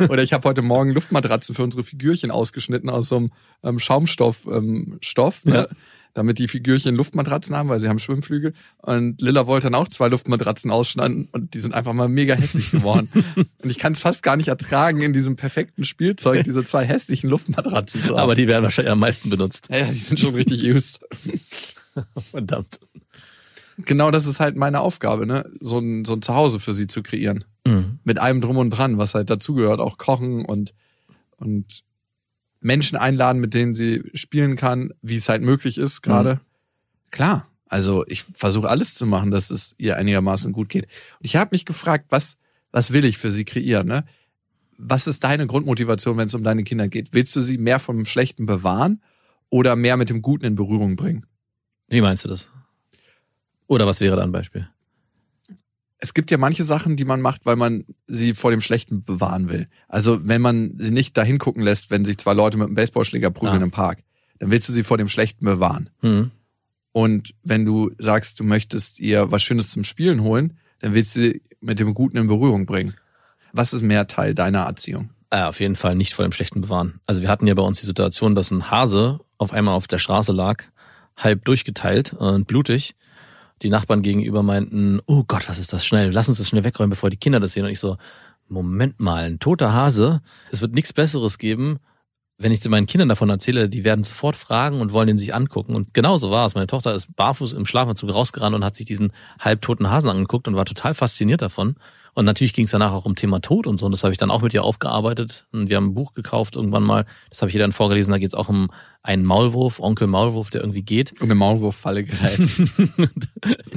[0.08, 3.32] Oder ich habe heute Morgen Luftmatratzen für unsere Figürchen ausgeschnitten aus so einem
[3.64, 5.54] ähm, Schaumstoff ähm, Stoff, ne?
[5.54, 5.76] Ja.
[6.14, 8.52] Damit die Figürchen Luftmatratzen haben, weil sie haben Schwimmflügel.
[8.78, 12.70] Und Lilla wollte dann auch zwei Luftmatratzen ausschneiden und die sind einfach mal mega hässlich
[12.70, 13.10] geworden.
[13.36, 17.30] und ich kann es fast gar nicht ertragen, in diesem perfekten Spielzeug diese zwei hässlichen
[17.30, 18.20] Luftmatratzen zu haben.
[18.20, 19.68] Aber die werden wahrscheinlich am meisten benutzt.
[19.70, 21.00] ja, die sind schon richtig used.
[22.30, 22.78] Verdammt.
[23.78, 25.48] Genau das ist halt meine Aufgabe, ne?
[25.58, 27.44] So ein, so ein Zuhause für sie zu kreieren.
[27.66, 27.98] Mhm.
[28.04, 30.72] mit allem drum und dran, was halt dazugehört, auch kochen und
[31.36, 31.82] und
[32.60, 36.40] Menschen einladen, mit denen sie spielen kann, wie es halt möglich ist gerade.
[37.10, 40.84] Klar, also ich versuche alles zu machen, dass es ihr einigermaßen gut geht.
[40.84, 42.36] Und ich habe mich gefragt, was
[42.72, 43.86] was will ich für sie kreieren?
[43.86, 44.04] Ne?
[44.78, 47.12] Was ist deine Grundmotivation, wenn es um deine Kinder geht?
[47.12, 49.02] Willst du sie mehr vom Schlechten bewahren
[49.48, 51.26] oder mehr mit dem Guten in Berührung bringen?
[51.88, 52.50] Wie meinst du das?
[53.66, 54.68] Oder was wäre da ein Beispiel?
[56.00, 59.48] Es gibt ja manche Sachen, die man macht, weil man sie vor dem Schlechten bewahren
[59.50, 59.68] will.
[59.88, 63.30] Also wenn man sie nicht dahin gucken lässt, wenn sich zwei Leute mit einem Baseballschläger
[63.30, 63.64] prügeln Ah.
[63.64, 64.02] im Park,
[64.38, 65.90] dann willst du sie vor dem Schlechten bewahren.
[66.00, 66.30] Hm.
[66.92, 71.20] Und wenn du sagst, du möchtest ihr was Schönes zum Spielen holen, dann willst du
[71.20, 72.94] sie mit dem Guten in Berührung bringen.
[73.52, 75.10] Was ist mehr Teil deiner Erziehung?
[75.30, 77.00] Äh, auf jeden Fall nicht vor dem Schlechten bewahren.
[77.06, 79.98] Also wir hatten ja bei uns die Situation, dass ein Hase auf einmal auf der
[79.98, 80.64] Straße lag,
[81.16, 82.94] halb durchgeteilt und blutig.
[83.62, 86.10] Die Nachbarn gegenüber meinten, oh Gott, was ist das schnell?
[86.12, 87.64] Lass uns das schnell wegräumen, bevor die Kinder das sehen.
[87.64, 87.98] Und ich so,
[88.48, 90.22] Moment mal, ein toter Hase.
[90.50, 91.78] Es wird nichts Besseres geben,
[92.40, 95.74] wenn ich meinen Kindern davon erzähle, die werden sofort fragen und wollen den sich angucken.
[95.74, 96.54] Und genauso war es.
[96.54, 100.56] Meine Tochter ist barfuß im Schlafanzug rausgerannt und hat sich diesen halbtoten Hasen angeguckt und
[100.56, 101.74] war total fasziniert davon.
[102.14, 103.86] Und natürlich ging es danach auch um Thema Tod und so.
[103.86, 105.46] Und das habe ich dann auch mit ihr aufgearbeitet.
[105.52, 107.06] Und wir haben ein Buch gekauft irgendwann mal.
[107.28, 108.12] Das habe ich ihr dann vorgelesen.
[108.12, 108.70] Da geht es auch um
[109.02, 111.12] einen Maulwurf, Onkel Maulwurf, der irgendwie geht.
[111.12, 112.04] Und eine Maulwurffalle
[112.96, 113.10] mit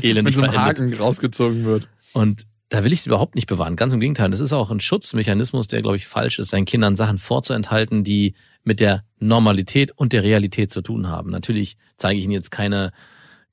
[0.02, 0.58] Elendig so einem.
[0.58, 1.88] Haken rausgezogen wird.
[2.14, 3.76] Und da will ich es überhaupt nicht bewahren.
[3.76, 4.32] Ganz im Gegenteil.
[4.32, 8.34] Das ist auch ein Schutzmechanismus, der, glaube ich, falsch ist, seinen Kindern Sachen vorzuenthalten, die
[8.64, 11.30] mit der Normalität und der Realität zu tun haben.
[11.30, 12.92] Natürlich zeige ich ihnen jetzt keine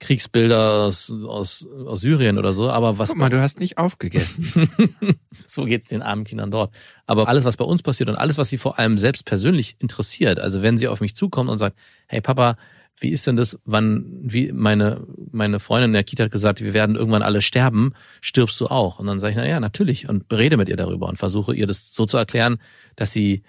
[0.01, 4.71] Kriegsbilder aus, aus, aus Syrien oder so, aber was Guck mal, du hast nicht aufgegessen.
[5.47, 6.75] so geht's den armen Kindern dort.
[7.07, 10.41] Aber alles, was bei uns passiert und alles, was sie vor allem selbst persönlich interessiert,
[10.41, 11.77] also wenn sie auf mich zukommt und sagt,
[12.09, 12.57] hey Papa,
[12.97, 16.75] wie ist denn das, wann, wie meine, meine Freundin in der Kita hat gesagt, wir
[16.75, 18.99] werden irgendwann alle sterben, stirbst du auch?
[18.99, 21.67] Und dann sage ich, na ja, natürlich und berede mit ihr darüber und versuche ihr
[21.67, 22.59] das so zu erklären,
[22.97, 23.43] dass sie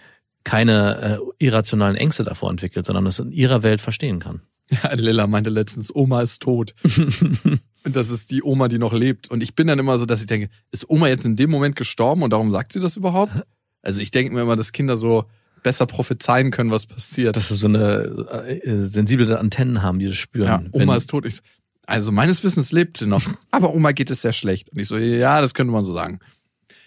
[0.44, 4.42] keine äh, irrationalen Ängste davor entwickelt, sondern es in ihrer Welt verstehen kann.
[4.84, 6.74] Ja, Lilla meinte letztens, Oma ist tot.
[6.84, 7.60] und
[7.96, 9.30] das ist die Oma, die noch lebt.
[9.30, 11.76] Und ich bin dann immer so, dass ich denke, ist Oma jetzt in dem Moment
[11.76, 13.34] gestorben und darum sagt sie das überhaupt?
[13.82, 15.26] Also ich denke mir immer, dass Kinder so
[15.64, 17.36] besser prophezeien können, was passiert.
[17.36, 20.48] Dass sie so eine äh, sensible Antennen haben, die das spüren.
[20.48, 21.26] ja, Wenn- Oma ist tot.
[21.26, 21.42] Ich so,
[21.86, 23.24] also meines Wissens lebt sie noch.
[23.52, 24.70] Aber Oma geht es sehr schlecht.
[24.70, 26.20] Und ich so, ja, das könnte man so sagen.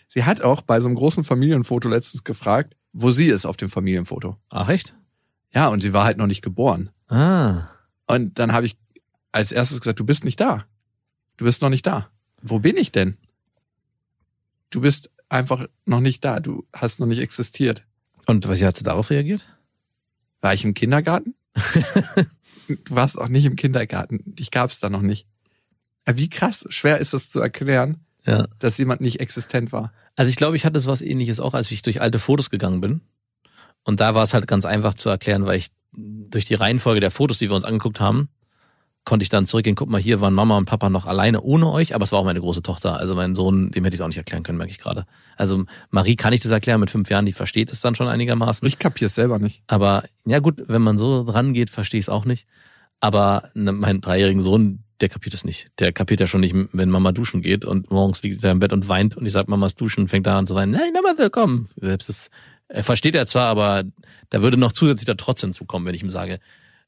[0.09, 3.69] Sie hat auch bei so einem großen Familienfoto letztens gefragt, wo sie ist auf dem
[3.69, 4.37] Familienfoto.
[4.51, 4.95] Ach echt?
[5.53, 6.89] Ja, und sie war halt noch nicht geboren.
[7.09, 7.69] Ah.
[8.07, 8.77] Und dann habe ich
[9.33, 10.67] als erstes gesagt, du bist nicht da.
[11.37, 12.11] Du bist noch nicht da.
[12.43, 13.17] Wo bin ich denn?
[14.71, 16.41] Du bist einfach noch nicht da.
[16.41, 17.85] Du hast noch nicht existiert.
[18.27, 19.45] Und was hat sie darauf reagiert?
[20.41, 21.35] War ich im Kindergarten?
[22.69, 24.21] du warst auch nicht im Kindergarten.
[24.35, 25.27] Dich gab's da noch nicht.
[26.07, 28.47] Wie krass schwer ist das zu erklären, Ja.
[28.59, 29.93] dass jemand nicht existent war.
[30.17, 33.01] Also ich glaube, ich hatte sowas ähnliches auch, als ich durch alte Fotos gegangen bin.
[33.85, 37.11] Und da war es halt ganz einfach zu erklären, weil ich durch die Reihenfolge der
[37.11, 38.29] Fotos, die wir uns angeguckt haben,
[39.05, 41.95] konnte ich dann zurückgehen, guck mal, hier waren Mama und Papa noch alleine ohne euch,
[41.95, 42.99] aber es war auch meine große Tochter.
[42.99, 45.05] Also mein Sohn, dem hätte ich es auch nicht erklären können, merke ich gerade.
[45.37, 48.67] Also Marie kann ich das erklären mit fünf Jahren, die versteht es dann schon einigermaßen.
[48.67, 49.63] Ich kapier's selber nicht.
[49.67, 52.47] Aber ja gut, wenn man so dran geht, verstehe ich es auch nicht.
[53.01, 55.71] Aber ne, mein dreijährigen Sohn, der kapiert es nicht.
[55.81, 58.73] Der kapiert ja schon nicht, wenn Mama duschen geht und morgens liegt er im Bett
[58.73, 60.73] und weint und ich sag Mamas duschen, fängt da an zu weinen.
[60.73, 61.69] Nein, Mama will kommen.
[61.77, 62.31] Selbst das
[62.83, 63.85] versteht er zwar, aber
[64.31, 66.41] da würde noch zusätzlich der Trotz hinzukommen, wenn ich ihm sage,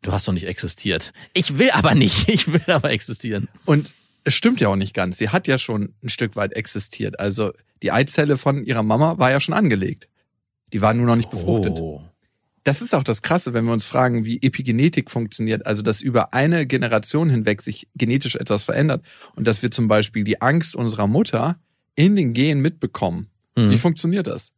[0.02, 1.12] du hast doch nicht existiert.
[1.32, 2.28] Ich will aber nicht.
[2.36, 3.48] Ich will aber existieren.
[3.64, 3.90] Und
[4.24, 5.18] es stimmt ja auch nicht ganz.
[5.18, 7.20] Sie hat ja schon ein Stück weit existiert.
[7.20, 10.08] Also die Eizelle von ihrer Mama war ja schon angelegt.
[10.72, 11.78] Die waren nur noch nicht befruchtet.
[11.78, 12.02] Oh.
[12.64, 16.34] Das ist auch das Krasse, wenn wir uns fragen, wie Epigenetik funktioniert, also dass über
[16.34, 19.04] eine Generation hinweg sich genetisch etwas verändert
[19.36, 21.60] und dass wir zum Beispiel die Angst unserer Mutter
[21.94, 23.28] in den Genen mitbekommen.
[23.54, 23.70] Mhm.
[23.70, 24.52] Wie funktioniert das?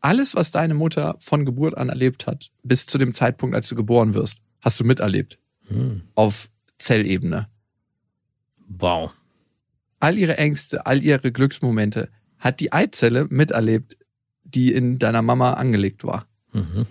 [0.00, 3.74] Alles, was deine Mutter von Geburt an erlebt hat, bis zu dem Zeitpunkt, als du
[3.74, 5.38] geboren wirst, hast du miterlebt.
[5.66, 6.02] Hm.
[6.14, 7.48] Auf Zellebene.
[8.68, 9.12] Wow.
[10.00, 12.08] All ihre Ängste, all ihre Glücksmomente
[12.38, 13.96] hat die Eizelle miterlebt,
[14.44, 16.26] die in deiner Mama angelegt war.
[16.52, 16.86] Mhm.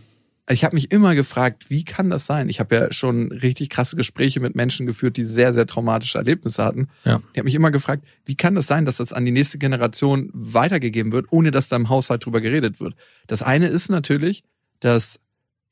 [0.49, 2.47] Ich habe mich immer gefragt, wie kann das sein?
[2.47, 6.63] Ich habe ja schon richtig krasse Gespräche mit Menschen geführt, die sehr, sehr traumatische Erlebnisse
[6.63, 6.87] hatten.
[7.03, 7.21] Ja.
[7.33, 10.29] Ich habe mich immer gefragt, wie kann das sein, dass das an die nächste Generation
[10.33, 12.95] weitergegeben wird, ohne dass da im Haushalt drüber geredet wird?
[13.27, 14.43] Das eine ist natürlich,
[14.79, 15.19] dass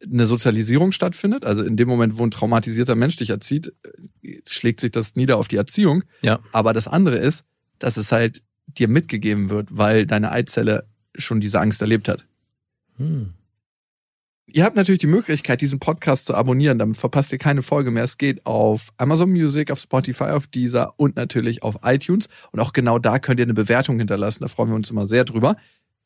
[0.03, 1.45] eine Sozialisierung stattfindet.
[1.45, 3.73] Also in dem Moment, wo ein traumatisierter Mensch dich erzieht,
[4.45, 6.03] schlägt sich das nieder auf die Erziehung.
[6.21, 6.39] Ja.
[6.51, 7.45] Aber das andere ist,
[7.79, 10.85] dass es halt dir mitgegeben wird, weil deine Eizelle
[11.17, 12.25] schon diese Angst erlebt hat.
[12.97, 13.33] Hm.
[14.47, 18.03] Ihr habt natürlich die Möglichkeit, diesen Podcast zu abonnieren, damit verpasst ihr keine Folge mehr.
[18.03, 22.29] Es geht auf Amazon Music, auf Spotify, auf Deezer und natürlich auf iTunes.
[22.51, 24.43] Und auch genau da könnt ihr eine Bewertung hinterlassen.
[24.43, 25.57] Da freuen wir uns immer sehr drüber.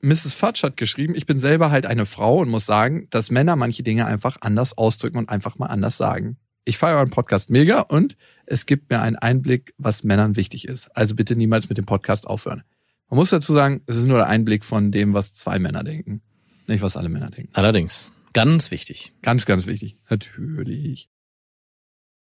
[0.02, 0.34] Mrs.
[0.34, 3.84] Fudge hat geschrieben, ich bin selber halt eine Frau und muss sagen, dass Männer manche
[3.84, 6.38] Dinge einfach anders ausdrücken und einfach mal anders sagen.
[6.64, 10.88] Ich feiere euren Podcast mega und es gibt mir einen Einblick, was Männern wichtig ist.
[10.96, 12.64] Also bitte niemals mit dem Podcast aufhören.
[13.10, 16.22] Man muss dazu sagen, es ist nur der Einblick von dem, was zwei Männer denken.
[16.68, 17.52] Nicht, was alle Männer denken.
[17.56, 18.14] Allerdings.
[18.34, 19.14] Ganz wichtig.
[19.22, 19.98] Ganz, ganz wichtig.
[20.10, 21.10] Natürlich.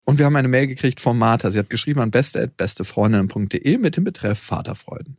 [0.04, 1.52] Und wir haben eine Mail gekriegt von Martha.
[1.52, 5.18] Sie hat geschrieben an beste.bestefreundinnen.de mit dem Betreff Vaterfreuden.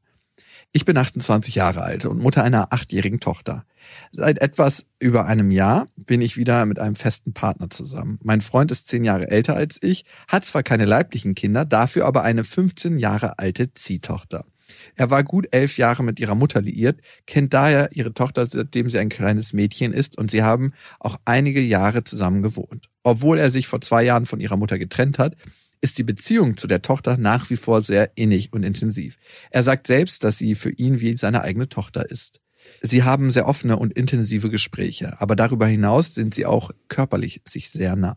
[0.75, 3.67] Ich bin 28 Jahre alt und Mutter einer achtjährigen Tochter.
[4.11, 8.19] Seit etwas über einem Jahr bin ich wieder mit einem festen Partner zusammen.
[8.23, 12.23] Mein Freund ist zehn Jahre älter als ich, hat zwar keine leiblichen Kinder, dafür aber
[12.23, 14.47] eine 15 Jahre alte Ziehtochter.
[14.97, 18.99] Er war gut elf Jahre mit ihrer Mutter liiert, kennt daher ihre Tochter, seitdem sie
[18.99, 22.89] ein kleines Mädchen ist und sie haben auch einige Jahre zusammen gewohnt.
[23.03, 25.37] Obwohl er sich vor zwei Jahren von ihrer Mutter getrennt hat,
[25.81, 29.19] ist die Beziehung zu der Tochter nach wie vor sehr innig und intensiv.
[29.51, 32.41] Er sagt selbst, dass sie für ihn wie seine eigene Tochter ist.
[32.81, 37.71] Sie haben sehr offene und intensive Gespräche, aber darüber hinaus sind sie auch körperlich sich
[37.71, 38.17] sehr nah.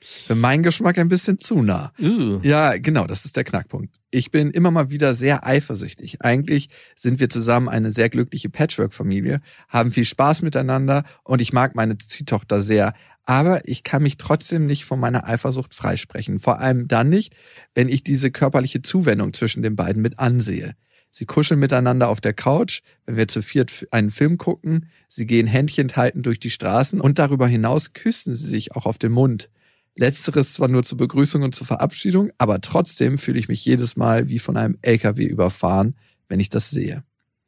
[0.00, 1.92] Für meinen Geschmack ein bisschen zu nah.
[1.98, 2.38] Uh.
[2.42, 3.96] Ja, genau, das ist der Knackpunkt.
[4.10, 6.22] Ich bin immer mal wieder sehr eifersüchtig.
[6.22, 11.74] Eigentlich sind wir zusammen eine sehr glückliche Patchwork-Familie, haben viel Spaß miteinander und ich mag
[11.74, 12.94] meine Ziehtochter sehr.
[13.24, 16.38] Aber ich kann mich trotzdem nicht von meiner Eifersucht freisprechen.
[16.38, 17.34] Vor allem dann nicht,
[17.74, 20.74] wenn ich diese körperliche Zuwendung zwischen den beiden mit ansehe.
[21.10, 24.88] Sie kuscheln miteinander auf der Couch, wenn wir zu viert einen Film gucken.
[25.08, 28.98] Sie gehen Händchen halten durch die Straßen und darüber hinaus küssen sie sich auch auf
[28.98, 29.50] den Mund.
[29.98, 34.28] Letzteres zwar nur zur Begrüßung und zur Verabschiedung, aber trotzdem fühle ich mich jedes Mal
[34.28, 35.96] wie von einem LKW überfahren,
[36.28, 37.02] wenn ich das sehe.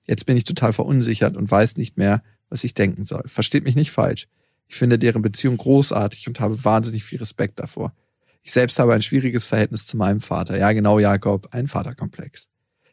[0.05, 3.23] Jetzt bin ich total verunsichert und weiß nicht mehr, was ich denken soll.
[3.27, 4.27] Versteht mich nicht falsch.
[4.67, 7.95] Ich finde deren Beziehung großartig und habe wahnsinnig viel Respekt davor.
[8.43, 10.59] Ich selbst habe ein schwieriges Verhältnis zu meinem Vater.
[10.59, 12.49] Ja, genau, Jakob, ein Vaterkomplex.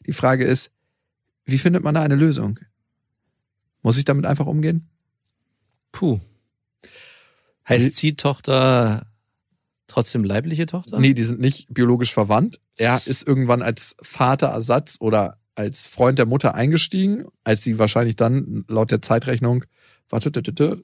[0.05, 0.69] Die Frage ist,
[1.45, 2.59] wie findet man da eine Lösung?
[3.81, 4.87] Muss ich damit einfach umgehen?
[5.91, 6.19] Puh.
[7.67, 9.07] Heißt Ziehtochter
[9.87, 10.99] trotzdem leibliche Tochter?
[10.99, 12.59] Nee, die sind nicht biologisch verwandt.
[12.75, 18.65] Er ist irgendwann als Vaterersatz oder als Freund der Mutter eingestiegen, als sie wahrscheinlich dann
[18.67, 19.65] laut der Zeitrechnung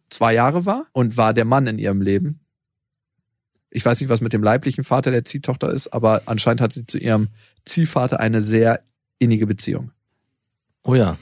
[0.09, 2.41] zwei Jahre war und war der Mann in ihrem Leben.
[3.69, 6.85] Ich weiß nicht, was mit dem leiblichen Vater der Ziehtochter ist, aber anscheinend hat sie
[6.85, 7.29] zu ihrem
[7.65, 8.83] Ziehvater eine sehr
[9.19, 9.91] innige Beziehung.
[10.83, 11.17] Oh ja.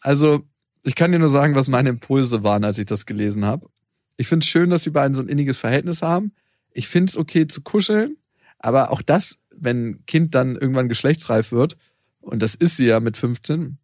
[0.00, 0.44] Also,
[0.84, 3.68] ich kann dir nur sagen, was meine Impulse waren, als ich das gelesen habe.
[4.16, 6.32] Ich finde es schön, dass die beiden so ein inniges Verhältnis haben.
[6.72, 8.16] Ich finde es okay zu kuscheln,
[8.58, 11.76] aber auch das, wenn ein Kind dann irgendwann geschlechtsreif wird,
[12.20, 13.78] und das ist sie ja mit 15,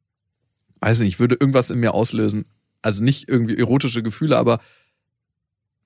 [0.81, 2.47] weiß nicht, würde irgendwas in mir auslösen.
[2.83, 4.61] Also nicht irgendwie erotische Gefühle, aber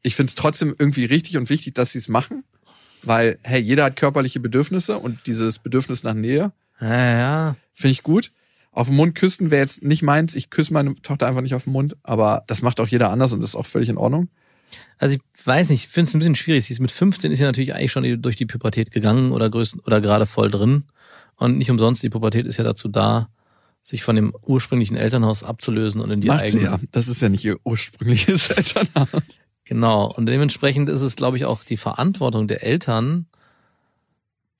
[0.03, 2.45] ich finde es trotzdem irgendwie richtig und wichtig, dass sie es machen,
[3.03, 7.57] weil, hey, jeder hat körperliche Bedürfnisse und dieses Bedürfnis nach Nähe Ja, ja.
[7.75, 8.33] Finde ich gut.
[8.77, 10.35] Auf den Mund küssen wäre jetzt nicht meins.
[10.35, 13.33] Ich küsse meine Tochter einfach nicht auf den Mund, aber das macht auch jeder anders
[13.33, 14.29] und das ist auch völlig in Ordnung.
[14.99, 16.67] Also ich weiß nicht, ich finde es ein bisschen schwierig.
[16.67, 19.81] Sie ist mit 15 ist ja natürlich eigentlich schon durch die Pubertät gegangen oder größten
[19.81, 20.85] oder gerade voll drin.
[21.39, 23.31] Und nicht umsonst, die Pubertät ist ja dazu da,
[23.83, 26.65] sich von dem ursprünglichen Elternhaus abzulösen und in die Macht sie eigene.
[26.65, 26.79] ja.
[26.93, 29.41] Das ist ja nicht ihr ursprüngliches Elternhaus.
[29.65, 30.13] Genau.
[30.13, 33.25] Und dementsprechend ist es, glaube ich, auch die Verantwortung der Eltern,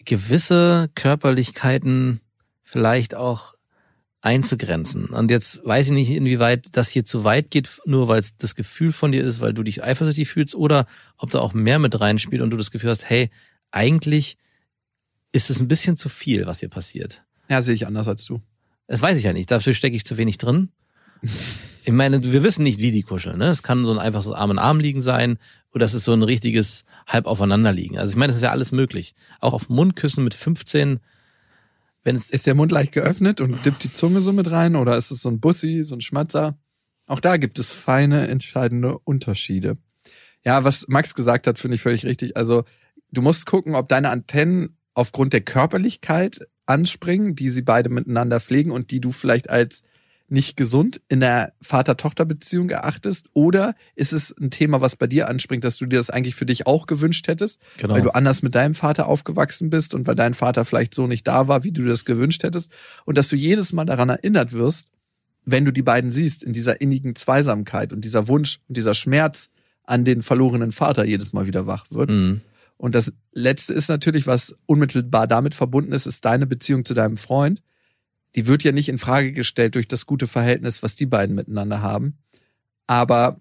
[0.07, 2.23] gewisse Körperlichkeiten
[2.63, 3.56] vielleicht auch
[4.21, 5.07] einzugrenzen.
[5.07, 8.55] Und jetzt weiß ich nicht, inwieweit das hier zu weit geht, nur weil es das
[8.55, 12.01] Gefühl von dir ist, weil du dich eifersüchtig fühlst, oder ob da auch mehr mit
[12.01, 13.31] reinspielt und du das Gefühl hast, hey,
[13.71, 14.37] eigentlich
[15.33, 17.23] ist es ein bisschen zu viel, was hier passiert.
[17.49, 18.41] Ja, sehe ich anders als du.
[18.87, 19.51] Das weiß ich ja nicht.
[19.51, 20.71] Dafür stecke ich zu wenig drin.
[21.85, 23.39] Ich meine, wir wissen nicht, wie die kuscheln.
[23.39, 23.47] Ne?
[23.47, 25.39] Es kann so ein einfaches Arm in Arm liegen sein
[25.73, 27.99] oder es ist so ein richtiges halb aufeinander liegen.
[27.99, 29.15] Also ich meine, das ist ja alles möglich.
[29.41, 31.01] Auch auf Mundküssen mit 15,
[32.07, 34.97] wenn es Ist der Mund leicht geöffnet und dippt die Zunge so mit rein oder
[34.97, 36.57] ist es so ein Bussi, so ein Schmatzer?
[37.09, 39.77] Auch da gibt es feine, entscheidende Unterschiede.
[40.45, 42.37] Ja, was Max gesagt hat, finde ich völlig richtig.
[42.37, 42.63] Also
[43.11, 48.71] du musst gucken, ob deine Antennen aufgrund der Körperlichkeit anspringen, die sie beide miteinander pflegen
[48.71, 49.83] und die du vielleicht als
[50.29, 53.27] nicht gesund in der Vater-Tochter-Beziehung erachtest?
[53.33, 56.47] Oder ist es ein Thema, was bei dir anspringt, dass du dir das eigentlich für
[56.47, 57.95] dich auch gewünscht hättest, Genau.
[57.95, 61.27] weil du anders mit deinem Vater aufgewachsen bist und weil dein Vater vielleicht so nicht
[61.27, 62.71] da war, wie du dir das gewünscht hättest?
[63.05, 64.89] Und dass du jedes Mal daran erinnert wirst,
[65.45, 69.49] wenn du die beiden siehst, in dieser innigen Zweisamkeit und dieser Wunsch und dieser Schmerz
[69.85, 72.11] an den verlorenen Vater jedes Mal wieder wach wird.
[72.11, 72.41] Mhm.
[72.77, 77.17] Und das letzte ist natürlich, was unmittelbar damit verbunden ist, ist deine Beziehung zu deinem
[77.17, 77.63] Freund.
[78.37, 81.83] Die wird ja nicht in Frage gestellt durch das gute Verhältnis, was die beiden miteinander
[81.83, 82.19] haben.
[82.87, 83.41] Aber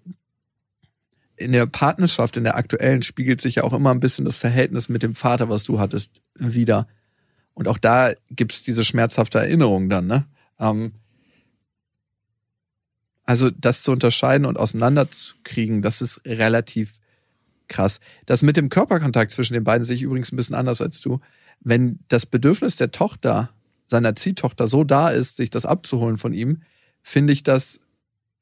[1.36, 4.88] in der Partnerschaft, in der aktuellen, spiegelt sich ja auch immer ein bisschen das Verhältnis
[4.88, 6.88] mit dem Vater, was du hattest, wieder.
[7.52, 10.26] Und auch da gibt's diese schmerzhafte Erinnerung dann, ne?
[10.58, 10.92] Ähm,
[13.24, 17.00] also das zu unterscheiden und auseinanderzukriegen, das ist relativ
[17.68, 18.00] krass.
[18.24, 21.20] Das mit dem Körperkontakt zwischen den beiden sehe ich übrigens ein bisschen anders als du.
[21.60, 23.50] Wenn das Bedürfnis der Tochter,
[23.86, 26.62] seiner Ziehtochter so da ist, sich das abzuholen von ihm,
[27.02, 27.80] finde ich das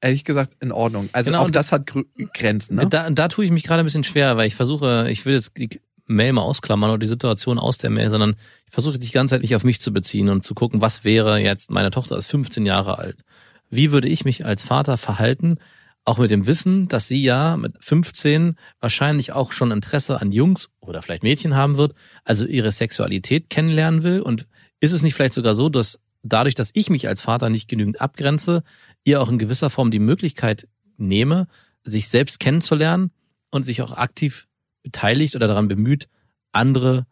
[0.00, 1.08] ehrlich gesagt in Ordnung.
[1.12, 1.90] Also Genau, auch und das, hat
[2.34, 2.86] Grenzen, ne?
[2.86, 5.56] Da, da tue ich mich gerade ein bisschen schwer, weil ich versuche, ich will jetzt
[5.56, 9.34] die Mail mal ausklammern oder die Situation aus der Mail, sondern ich versuche die ganze
[9.34, 12.26] Zeit nicht auf mich zu beziehen und zu gucken, was wäre jetzt, meine Tochter ist
[12.26, 13.24] 15 Jahre alt.
[13.70, 15.56] Wie würde ich mich als Vater verhalten,
[16.04, 20.68] auch mit dem Wissen, dass sie ja mit 15 wahrscheinlich auch schon Interesse an Jungs
[20.80, 24.46] oder vielleicht Mädchen haben wird, also ihre Sexualität kennenlernen will und
[24.84, 28.00] ist es nicht vielleicht sogar so, dass dadurch, dass ich mich als Vater nicht genügend
[28.00, 28.62] abgrenze,
[29.04, 31.48] ihr auch in gewisser Form die Möglichkeit nehme,
[31.82, 33.10] sich selbst kennenzulernen
[33.50, 34.46] und sich auch aktiv
[34.82, 36.08] beteiligt oder daran bemüht,
[36.52, 37.06] andere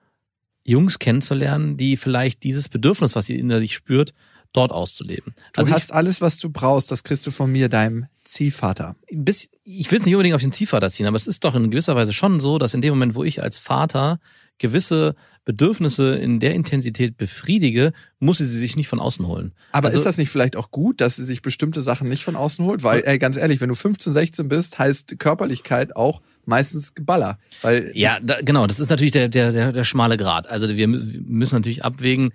[0.64, 4.14] Jungs kennenzulernen, die vielleicht dieses Bedürfnis, was sie innerlich spürt,
[4.52, 5.35] dort auszuleben.
[5.52, 8.96] Du Also hast alles, was du brauchst, das kriegst du von mir, deinem Ziehvater.
[9.08, 11.54] ich, bis, ich will es nicht unbedingt auf den Ziehvater ziehen, aber es ist doch
[11.54, 14.18] in gewisser Weise schon so, dass in dem Moment, wo ich als Vater
[14.58, 19.52] gewisse Bedürfnisse in der Intensität befriedige, muss sie sich nicht von außen holen.
[19.72, 22.37] Aber Also- ist das nicht vielleicht auch gut, dass sie sich bestimmte Sachen nicht von
[22.37, 22.85] außen holt?
[22.85, 27.38] Weil, ey, ganz ehrlich, wenn du 15, 16 bist, heißt Körperlichkeit auch meistens Geballer.
[27.62, 30.48] Weil Ja, da, genau, das ist natürlich der, der, der, der schmale Grad.
[30.48, 32.32] Also wir müssen, natürlich abwägen,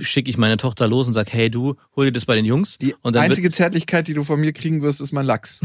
[0.00, 2.78] schicke ich meine Tochter los und sag, hey du, hol dir das bei den Jungs.
[2.78, 5.60] die einzige Zärtlichkeit, die du von mir kriegen wirst, ist mein Lachs.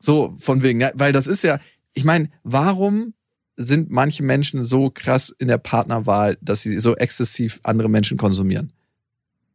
[0.00, 1.58] so, von wegen, ja, weil das ist ja,
[1.94, 3.14] ich meine, warum
[3.56, 8.72] sind manche Menschen so krass in der Partnerwahl, dass sie so exzessiv andere Menschen konsumieren?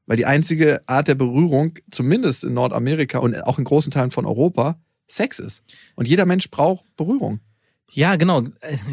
[0.07, 4.25] Weil die einzige Art der Berührung, zumindest in Nordamerika und auch in großen Teilen von
[4.25, 5.61] Europa, Sex ist.
[5.95, 7.39] Und jeder Mensch braucht Berührung.
[7.93, 8.43] Ja, genau.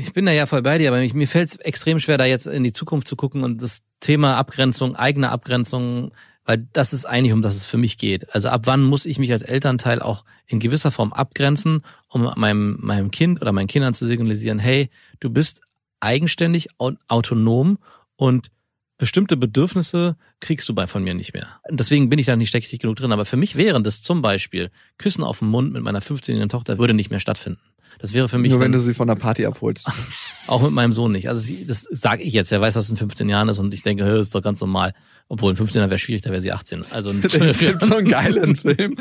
[0.01, 2.47] Ich bin da ja voll bei dir, aber mir fällt es extrem schwer, da jetzt
[2.47, 6.11] in die Zukunft zu gucken und das Thema Abgrenzung, eigene Abgrenzung,
[6.49, 8.35] weil das ist eigentlich, um das es für mich geht.
[8.35, 12.79] Also ab wann muss ich mich als Elternteil auch in gewisser Form abgrenzen, um meinem,
[12.81, 14.89] meinem Kind oder meinen Kindern zu signalisieren, hey,
[15.21, 15.61] du bist
[16.01, 17.77] eigenständig und autonom
[18.17, 18.51] und
[18.97, 21.61] bestimmte Bedürfnisse kriegst du bei von mir nicht mehr.
[21.69, 23.13] Deswegen bin ich da nicht steckig genug drin.
[23.13, 26.79] Aber für mich wären das zum Beispiel Küssen auf den Mund mit meiner 15-jährigen Tochter
[26.79, 27.61] würde nicht mehr stattfinden.
[27.99, 29.87] Das wäre für mich Nur wenn dann- du sie von der Party abholst.
[30.47, 31.29] auch mit meinem Sohn nicht.
[31.29, 32.53] Also sie, das sage ich jetzt.
[32.53, 34.95] Er weiß, was in 15 Jahren ist und ich denke, das ist doch ganz normal.
[35.29, 36.85] Obwohl in 15 Jahren wäre schwierig, da wäre sie 18.
[36.91, 38.97] Also Es 12 gibt so einen geilen Film.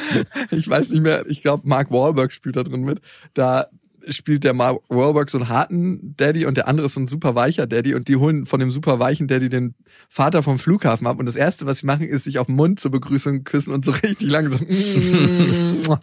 [0.51, 2.99] Ich weiß nicht mehr, ich glaube, Mark Wahlberg spielt da drin mit.
[3.33, 3.67] Da
[4.09, 7.35] spielt der Mark Wahlberg so einen harten Daddy und der andere ist so ein super
[7.35, 9.75] weicher Daddy und die holen von dem super weichen Daddy den
[10.09, 12.79] Vater vom Flughafen ab und das erste, was sie machen, ist sich auf den Mund
[12.79, 14.57] zur Begrüßung küssen und so richtig lang so.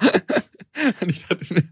[1.01, 1.63] und ich dachte mir,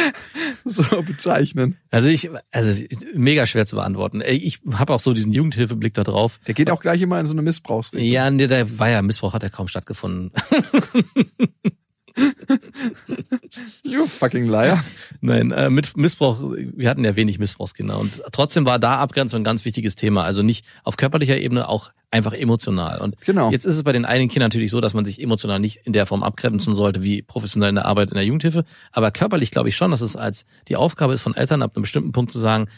[0.64, 1.76] so bezeichnen.
[1.90, 4.22] Also ich, also mega schwer zu beantworten.
[4.26, 6.40] Ich habe auch so diesen Jugendhilfeblick da drauf.
[6.46, 8.10] Der geht auch gleich immer in so eine Missbrauchsrichtung.
[8.10, 10.32] Ja, nee, der war ja Missbrauch hat ja kaum stattgefunden.
[13.82, 14.82] You fucking liar.
[15.20, 19.44] Nein, äh, mit Missbrauch, wir hatten ja wenig Missbrauchskinder und trotzdem war da Abgrenzung ein
[19.44, 20.24] ganz wichtiges Thema.
[20.24, 23.00] Also nicht auf körperlicher Ebene, auch einfach emotional.
[23.00, 23.50] Und Genau.
[23.50, 25.92] jetzt ist es bei den einigen Kindern natürlich so, dass man sich emotional nicht in
[25.92, 28.64] der Form abgrenzen sollte wie professionell in der Arbeit in der Jugendhilfe.
[28.92, 31.82] Aber körperlich glaube ich schon, dass es als die Aufgabe ist von Eltern ab einem
[31.82, 32.68] bestimmten Punkt zu sagen,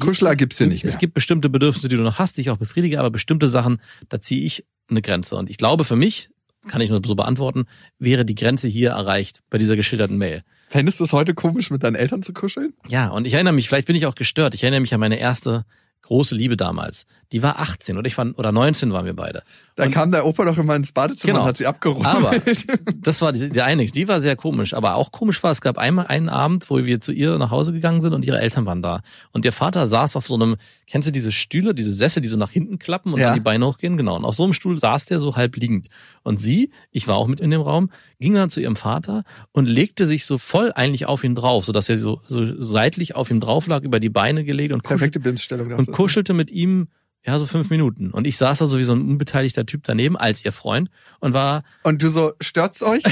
[0.00, 0.92] Kuschler gibt's hier nicht mehr.
[0.92, 3.80] es gibt bestimmte Bedürfnisse, die du noch hast, die ich auch befriedige, aber bestimmte Sachen,
[4.10, 5.36] da ziehe ich eine Grenze.
[5.36, 6.28] Und ich glaube für mich,
[6.68, 7.64] kann ich nur so beantworten,
[7.98, 10.42] wäre die Grenze hier erreicht bei dieser geschilderten Mail.
[10.68, 12.74] Fändest du es heute komisch, mit deinen Eltern zu kuscheln?
[12.88, 14.54] Ja, und ich erinnere mich, vielleicht bin ich auch gestört.
[14.54, 15.64] Ich erinnere mich an meine erste
[16.02, 19.42] große Liebe damals, die war 18 oder ich war, oder 19 waren wir beide.
[19.74, 21.42] Da kam der Opa doch immer ins Badezimmer Genau.
[21.42, 22.06] und hat sie abgeräumt.
[22.06, 22.32] Aber
[22.96, 24.72] das war die, die eine, die war sehr komisch.
[24.72, 27.72] Aber auch komisch war, es gab einmal einen Abend, wo wir zu ihr nach Hause
[27.72, 29.00] gegangen sind und ihre Eltern waren da.
[29.32, 32.36] Und ihr Vater saß auf so einem, kennst du diese Stühle, diese Sessel, die so
[32.38, 33.26] nach hinten klappen und Ja.
[33.28, 33.96] dann die Beine hochgehen?
[33.98, 34.16] Genau.
[34.16, 35.88] Und auf so einem Stuhl saß der so halb liegend.
[36.22, 39.66] Und sie, ich war auch mit in dem Raum, ging dann zu ihrem Vater und
[39.66, 43.40] legte sich so voll eigentlich auf ihn drauf, sodass er so, so seitlich auf ihm
[43.40, 45.85] drauf lag, über die Beine gelegt und Perfekte Bimsstellung.
[45.86, 46.88] Und kuschelte mit ihm
[47.24, 48.10] ja so fünf Minuten.
[48.12, 51.34] Und ich saß da so wie so ein unbeteiligter Typ daneben als ihr Freund und
[51.34, 53.02] war Und du so, stört's euch?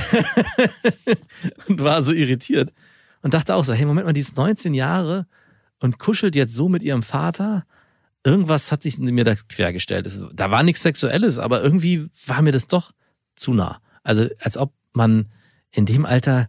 [1.69, 2.73] und war so irritiert
[3.23, 5.27] und dachte auch so, hey, Moment mal, die ist 19 Jahre
[5.81, 7.65] und kuschelt jetzt so mit ihrem Vater.
[8.25, 10.07] Irgendwas hat sich mir da quergestellt.
[10.07, 12.93] Es- Da war nichts Sexuelles, aber irgendwie war mir das doch
[13.35, 13.81] zu nah.
[14.03, 15.29] Also als ob man
[15.73, 16.49] in dem Alter,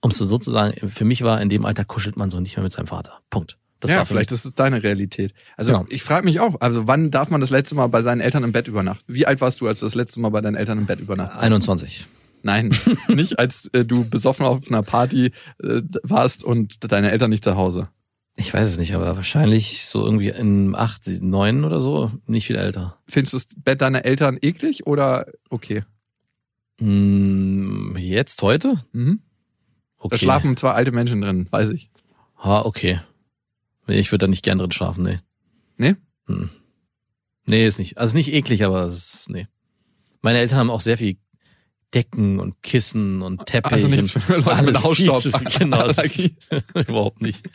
[0.00, 2.56] um es so zu sagen, für mich war, in dem Alter kuschelt man so nicht
[2.56, 3.20] mehr mit seinem Vater.
[3.30, 3.58] Punkt.
[3.80, 5.32] Das ja, vielleicht ist es deine Realität.
[5.56, 5.86] Also Genau.
[5.88, 8.50] ich frage mich auch, also wann darf man das letzte Mal bei seinen Eltern im
[8.52, 9.04] Bett übernachten?
[9.06, 11.36] Wie alt warst du, als du das letzte Mal bei deinen Eltern im Bett übernachtet
[11.36, 11.42] hast?
[11.44, 12.06] 21.
[12.42, 12.74] Nein,
[13.08, 17.56] nicht als äh, du besoffen auf einer Party äh, warst und deine Eltern nicht zu
[17.56, 17.88] Hause.
[18.36, 22.54] Ich weiß es nicht, aber wahrscheinlich so irgendwie in acht, neun oder so, nicht viel
[22.56, 22.96] älter.
[23.06, 25.82] Findest du das Bett deiner Eltern eklig oder okay?
[26.78, 28.76] Hm, jetzt, heute?
[28.92, 29.20] Mhm.
[29.98, 30.08] Okay.
[30.12, 31.90] Da schlafen zwei alte Menschen drin, weiß ich.
[32.38, 33.00] Ha, okay.
[33.88, 35.18] Nee, ich würde da nicht gern drin schlafen, nee.
[35.76, 35.96] Nee?
[36.26, 36.50] Hm.
[37.46, 37.98] Nee, ist nicht.
[37.98, 39.46] Also nicht eklig, aber es ist, nee.
[40.20, 41.16] Meine Eltern haben auch sehr viel
[41.94, 43.72] Decken und Kissen und Teppich.
[43.72, 45.20] Also nichts für Leute mit alles viel Hausstaub.
[45.20, 45.48] zu viel.
[45.58, 46.30] Genau, ist,
[46.74, 47.48] überhaupt nicht.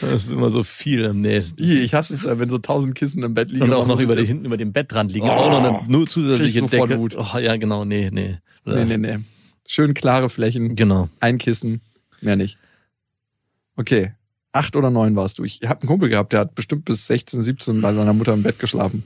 [0.00, 1.12] Das ist immer so viel.
[1.12, 1.42] Nee.
[1.56, 3.64] Ih, Ich hasse es, wenn so tausend Kissen im Bett liegen.
[3.64, 5.26] Und auch noch über die, hinten über dem Bettrand liegen.
[5.26, 6.98] Oh, auch noch eine nur zusätzliche Decke.
[6.98, 7.16] Wut.
[7.16, 8.38] Oh, ja, genau, nee, nee.
[8.64, 9.18] Nee, nee, nee.
[9.66, 11.08] Schön klare Flächen, Genau.
[11.18, 11.80] ein Kissen,
[12.20, 12.58] mehr nicht.
[13.74, 14.12] Okay.
[14.52, 15.44] Acht oder neun warst du.
[15.44, 18.42] Ich habe einen Kumpel gehabt, der hat bestimmt bis 16, 17 bei seiner Mutter im
[18.42, 19.04] Bett geschlafen.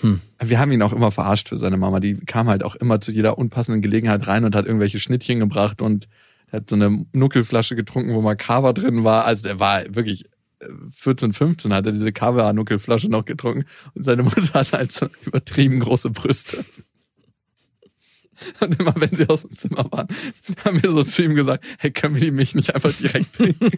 [0.00, 0.20] Hm.
[0.40, 2.00] Wir haben ihn auch immer verarscht für seine Mama.
[2.00, 5.82] Die kam halt auch immer zu jeder unpassenden Gelegenheit rein und hat irgendwelche Schnittchen gebracht
[5.82, 6.08] und
[6.50, 9.24] hat so eine Nuckelflasche getrunken, wo mal Kava drin war.
[9.24, 10.26] Also der war wirklich
[10.60, 13.64] äh, 14, 15 hat er diese Kava-Nuckelflasche noch getrunken
[13.94, 16.64] und seine Mutter hat halt so übertrieben große Brüste.
[18.60, 20.08] Und immer wenn sie aus dem Zimmer waren,
[20.64, 23.70] haben wir so zu ihm gesagt, hey, können wir die Milch nicht einfach direkt trinken?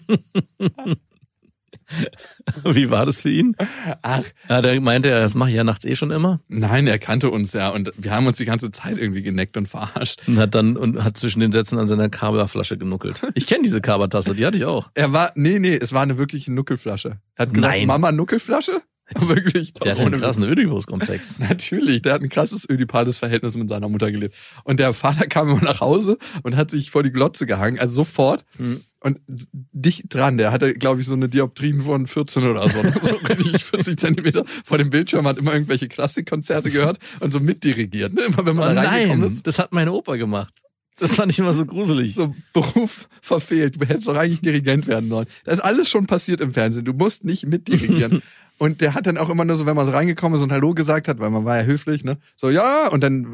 [2.64, 3.54] Wie war das für ihn?
[4.02, 6.40] Ach, Ja, der meinte, er, das mache ich ja nachts eh schon immer.
[6.48, 9.68] nein, er kannte uns ja und wir haben uns die ganze Zeit irgendwie geneckt und
[9.68, 10.20] verarscht.
[10.26, 13.22] Und hat dann und hat zwischen den Sätzen an seiner Kaba-Flasche genuckelt.
[13.34, 14.90] Ich kenne diese Kaba-Tasse, die hatte ich auch.
[14.94, 17.18] Er war, nee, nee, es war eine wirkliche Nuckelflasche.
[17.36, 17.86] Er hat gesagt, Nein.
[17.86, 18.80] Mama Nuckelflasche?
[19.20, 20.44] Wirklich, Der hat einen krassen.
[20.44, 21.38] Ödipus-Komplex.
[21.48, 24.34] Natürlich, der hat ein krasses ödipales Verhältnis mit seiner Mutter gelebt.
[24.64, 27.94] Und der Vater kam immer nach Hause und hat sich vor die Glotze gehangen, also
[27.94, 28.44] sofort.
[28.56, 28.80] Hm.
[29.00, 32.80] Und dicht dran, der hatte, glaube ich, so eine Dioptrien von 14 oder so.
[32.88, 38.14] so richtig 40 Zentimeter vor dem Bildschirm, hat immer irgendwelche Klassikkonzerte gehört und so mitdirigiert.
[38.14, 38.22] Ne?
[38.22, 39.46] Immer wenn Oh man da reingekommen nein, ist.
[39.46, 40.54] das hat mein Opa gemacht.
[40.96, 42.14] Das fand ich immer so gruselig.
[42.14, 43.80] So Beruf verfehlt.
[43.80, 45.26] Du hättest doch eigentlich Dirigent werden sollen.
[45.44, 46.84] Das ist alles schon passiert im Fernsehen.
[46.84, 48.22] Du musst nicht mitdirigieren.
[48.56, 50.74] Und der hat dann auch immer nur so, wenn man so reingekommen ist und Hallo
[50.74, 52.18] gesagt hat, weil man war ja höflich, ne?
[52.36, 53.26] So, ja, und dann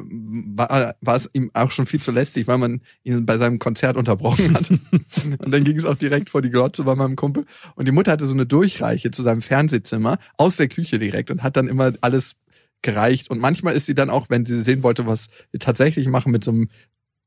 [0.56, 3.96] war, war es ihm auch schon viel zu lästig, weil man ihn bei seinem Konzert
[3.96, 4.70] unterbrochen hat.
[5.38, 7.44] und dann ging es auch direkt vor die Glotze bei meinem Kumpel.
[7.74, 11.42] Und die Mutter hatte so eine Durchreiche zu seinem Fernsehzimmer aus der Küche direkt und
[11.42, 12.36] hat dann immer alles
[12.80, 13.30] gereicht.
[13.30, 16.44] Und manchmal ist sie dann auch, wenn sie sehen wollte, was wir tatsächlich machen, mit
[16.44, 16.70] so einem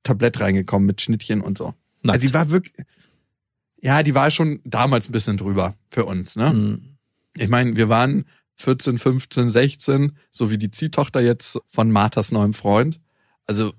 [0.01, 1.73] Tablett reingekommen mit Schnittchen und so.
[2.01, 2.15] Nackt.
[2.15, 2.73] Also die war wirklich,
[3.81, 6.49] ja, die war schon damals ein bisschen drüber für uns, ne?
[6.49, 6.92] Hm.
[7.37, 8.25] Ich meine, wir waren
[8.55, 12.99] 14, 15, 16, so wie die Ziehtochter jetzt von Marthas neuem Freund.
[13.45, 13.73] Also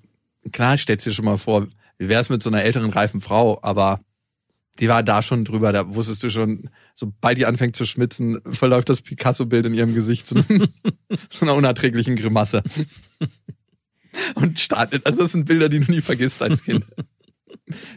[0.52, 1.66] klar, stellst dir schon mal vor,
[1.98, 4.00] wie wär's mit so einer älteren, reifen Frau, aber
[4.80, 8.88] die war da schon drüber, da wusstest du schon, sobald die anfängt zu schmitzen, verläuft
[8.88, 10.34] das Picasso-Bild in ihrem Gesicht zu,
[11.30, 12.62] zu einer unerträglichen Grimasse.
[14.34, 16.84] Und startet, also das sind Bilder, die du nie vergisst als Kind.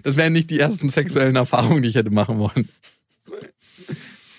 [0.03, 2.69] Das wären nicht die ersten sexuellen Erfahrungen, die ich hätte machen wollen.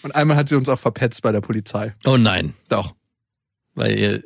[0.08, 1.94] Und einmal hat sie uns auch verpetzt bei der Polizei.
[2.06, 2.54] Oh nein.
[2.70, 2.94] Doch.
[3.74, 4.22] Weil ihr,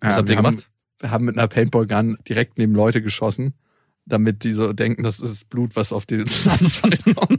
[0.00, 0.54] was Ja, habt ihr gemacht?
[0.56, 0.64] Haben,
[1.00, 3.52] wir haben mit einer Paintball-Gun direkt neben Leute geschossen,
[4.06, 7.38] damit die so denken, das ist Blut, was auf den Asphalt kommt.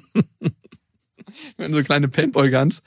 [1.57, 2.83] wir so kleine Paintball-Guns.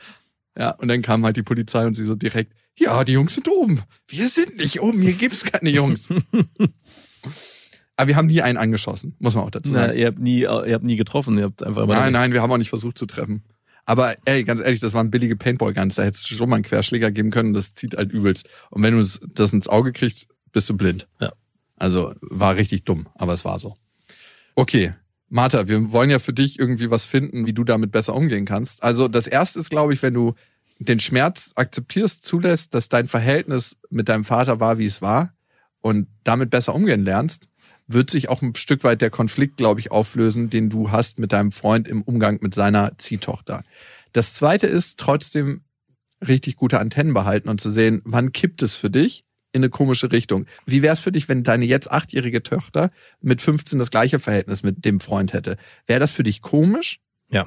[0.57, 3.49] Ja, und dann kam halt die Polizei und sie so direkt, ja, die Jungs sind
[3.49, 3.83] oben.
[4.07, 6.09] Wir sind nicht oben, hier gibt's keine Jungs.
[7.97, 9.99] Aber wir haben nie einen angeschossen, muss man auch dazu Na, sagen.
[9.99, 11.95] ihr habt nie, ihr habt nie getroffen, ihr habt einfach immer.
[11.97, 13.43] Nein, nein, wir haben auch nicht versucht zu treffen.
[13.89, 15.95] Aber ey, ganz ehrlich, das waren billige Paintball-Guns.
[15.95, 17.55] Da hättest du schon mal einen Querschläger geben können.
[17.55, 18.47] Das zieht halt übelst.
[18.69, 21.09] Und wenn du das- das ins Auge kriegst, bist du blind.
[21.21, 21.33] Ja.
[21.77, 23.77] Also war richtig dumm, aber es war so.
[24.55, 24.93] Okay,
[25.31, 28.83] Martha, wir wollen ja für dich irgendwie was finden, wie du damit besser umgehen kannst.
[28.83, 30.35] Also das erste ist, glaube ich, wenn du
[30.81, 35.33] den Schmerz akzeptierst, zulässt, dass dein Verhältnis mit deinem Vater war, wie es war
[35.81, 37.48] und damit besser umgehen lernst,
[37.89, 41.33] wird sich auch ein Stück weit der Konflikt, glaube ich, auflösen, den du hast mit
[41.33, 43.65] deinem Freund im Umgang mit seiner Ziehtochter.
[44.13, 45.63] Das zweite ist trotzdem
[46.27, 50.13] richtig gute Antennen behalten und zu sehen, wann kippt es für dich in eine komische
[50.13, 50.47] Richtung.
[50.67, 54.63] Wie wäre es für dich, wenn deine jetzt achtjährige Tochter mit 15 das gleiche Verhältnis
[54.63, 55.57] mit dem Freund hätte?
[55.87, 57.01] Wäre das für dich komisch?
[57.31, 57.47] Ja.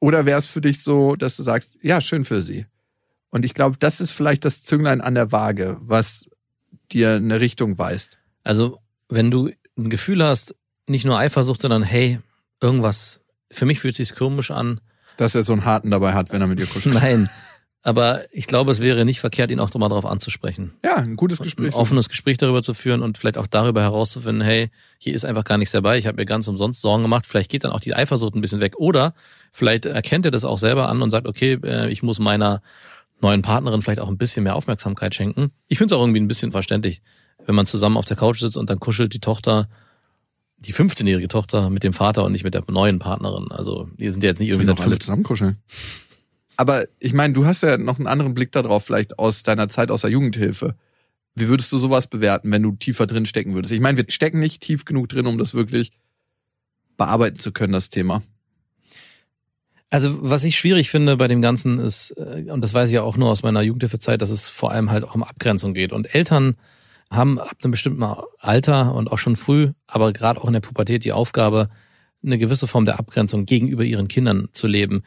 [0.00, 2.66] Oder wäre es für dich so, dass du sagst, ja, schön für sie?
[3.30, 6.30] Und ich glaube, das ist vielleicht das Zünglein an der Waage, was
[6.92, 8.18] dir eine Richtung weist.
[8.44, 8.78] Also,
[9.08, 10.54] wenn du ein Gefühl hast,
[10.86, 12.18] nicht nur Eifersucht, sondern hey,
[12.60, 14.80] irgendwas, für mich fühlt sich's komisch an.
[15.16, 16.94] Dass er so einen Harten dabei hat, wenn er mit dir kuschelt.
[16.94, 17.30] Nein.
[17.82, 20.74] Aber ich glaube, es wäre nicht verkehrt, ihn auch mal darauf anzusprechen.
[20.84, 21.74] Ja, ein gutes Gespräch.
[21.74, 25.44] Ein offenes Gespräch darüber zu führen und vielleicht auch darüber herauszufinden, hey, hier ist einfach
[25.44, 27.94] gar nichts dabei, ich habe mir ganz umsonst Sorgen gemacht, vielleicht geht dann auch die
[27.94, 28.76] Eifersucht ein bisschen weg.
[28.78, 29.14] Oder
[29.52, 32.62] vielleicht erkennt er das auch selber an und sagt, okay, äh, ich muss meiner
[33.20, 35.52] neuen Partnerin vielleicht auch ein bisschen mehr Aufmerksamkeit schenken.
[35.68, 37.00] Ich finde es auch irgendwie ein bisschen verständlich,
[37.48, 39.68] wenn man zusammen auf der Couch sitzt und dann kuschelt die Tochter,
[40.58, 43.50] die 15-jährige Tochter mit dem Vater und nicht mit der neuen Partnerin.
[43.50, 45.56] Also die sind ja jetzt nicht irgendwie seit alle 15 zusammen kuscheln.
[46.58, 49.90] Aber ich meine, du hast ja noch einen anderen Blick darauf, vielleicht aus deiner Zeit
[49.90, 50.74] aus der Jugendhilfe.
[51.36, 53.72] Wie würdest du sowas bewerten, wenn du tiefer drin stecken würdest?
[53.72, 55.92] Ich meine, wir stecken nicht tief genug drin, um das wirklich
[56.98, 58.22] bearbeiten zu können, das Thema.
[59.88, 63.02] Also was ich schwierig finde bei dem Ganzen ist, äh, und das weiß ich ja
[63.02, 65.94] auch nur aus meiner Jugendhilfezeit, dass es vor allem halt auch um Abgrenzung geht.
[65.94, 66.56] Und Eltern
[67.10, 68.04] haben ab einem bestimmten
[68.38, 71.68] Alter und auch schon früh, aber gerade auch in der Pubertät die Aufgabe,
[72.22, 75.02] eine gewisse Form der Abgrenzung gegenüber ihren Kindern zu leben.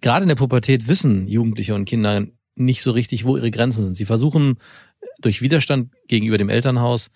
[0.00, 3.94] Gerade in der Pubertät wissen Jugendliche und Kinder nicht so richtig, wo ihre Grenzen sind.
[3.94, 4.58] Sie versuchen
[5.20, 7.10] durch Widerstand gegenüber dem Elternhaus,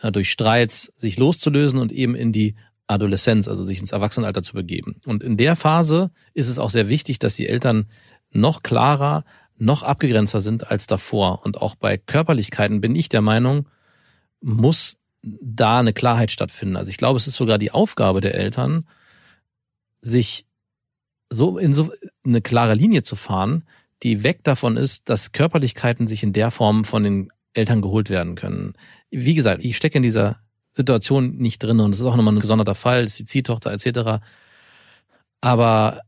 [0.00, 4.54] äh, durch Streits sich loszulösen und eben in die Adoleszenz, also sich ins Erwachsenenalter zu
[4.54, 5.00] begeben.
[5.06, 7.86] Und in der Phase ist es auch sehr wichtig, dass die Eltern
[8.30, 9.24] noch klarer,
[9.58, 11.44] noch abgegrenzter sind als davor.
[11.44, 13.68] Und auch bei Körperlichkeiten bin ich der Meinung,
[14.40, 16.76] muss da eine Klarheit stattfinden.
[16.76, 18.86] Also ich glaube, es ist sogar die Aufgabe der Eltern,
[20.00, 20.46] sich
[21.30, 21.92] so in so
[22.24, 23.64] eine klare Linie zu fahren,
[24.02, 28.34] die weg davon ist, dass Körperlichkeiten sich in der Form von den Eltern geholt werden
[28.34, 28.74] können.
[29.10, 30.38] Wie gesagt, ich stecke in dieser
[30.74, 34.22] Situation nicht drin und es ist auch nochmal ein gesonderter Fall, ist die Ziehtochter etc.
[35.40, 36.02] Aber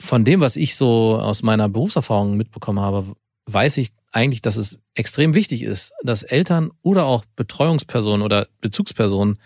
[0.00, 3.14] von dem, was ich so aus meiner Berufserfahrung mitbekommen habe,
[3.46, 9.38] weiß ich eigentlich, dass es extrem wichtig ist, dass Eltern oder auch Betreuungspersonen oder Bezugspersonen,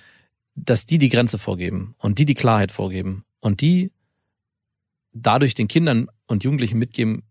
[0.54, 3.90] dass die die Grenze vorgeben und die die Klarheit vorgeben und die
[5.12, 7.24] dadurch den Kindern und Jugendlichen mitgeben,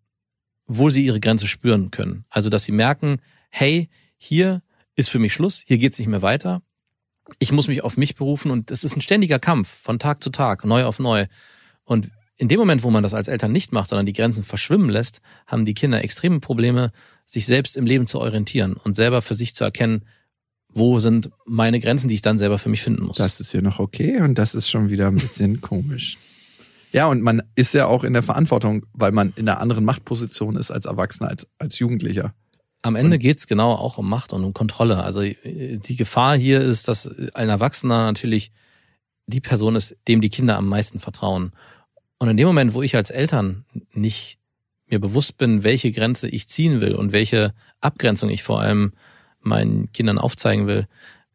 [0.65, 2.25] wo sie ihre Grenze spüren können.
[2.29, 4.61] Also, dass sie merken, hey, hier
[4.95, 6.61] ist für mich Schluss, hier geht's nicht mehr weiter.
[7.39, 10.29] Ich muss mich auf mich berufen und es ist ein ständiger Kampf von Tag zu
[10.29, 11.27] Tag, neu auf neu.
[11.85, 14.89] Und in dem Moment, wo man das als Eltern nicht macht, sondern die Grenzen verschwimmen
[14.89, 16.91] lässt, haben die Kinder extreme Probleme,
[17.25, 20.05] sich selbst im Leben zu orientieren und selber für sich zu erkennen,
[20.69, 23.17] wo sind meine Grenzen, die ich dann selber für mich finden muss.
[23.17, 26.17] Das ist hier noch okay und das ist schon wieder ein bisschen komisch.
[26.91, 30.55] Ja, und man ist ja auch in der Verantwortung, weil man in einer anderen Machtposition
[30.55, 32.33] ist als Erwachsener, als, als Jugendlicher.
[32.83, 35.01] Am Ende geht's genau auch um Macht und um Kontrolle.
[35.01, 38.51] Also die Gefahr hier ist, dass ein Erwachsener natürlich
[39.25, 41.53] die Person ist, dem die Kinder am meisten vertrauen.
[42.23, 44.39] Und in dem Moment, wo ich als Eltern nicht
[44.85, 48.93] mir bewusst bin, welche Grenze ich ziehen will und welche Abgrenzung ich vor allem
[49.41, 50.87] meinen Kindern aufzeigen will,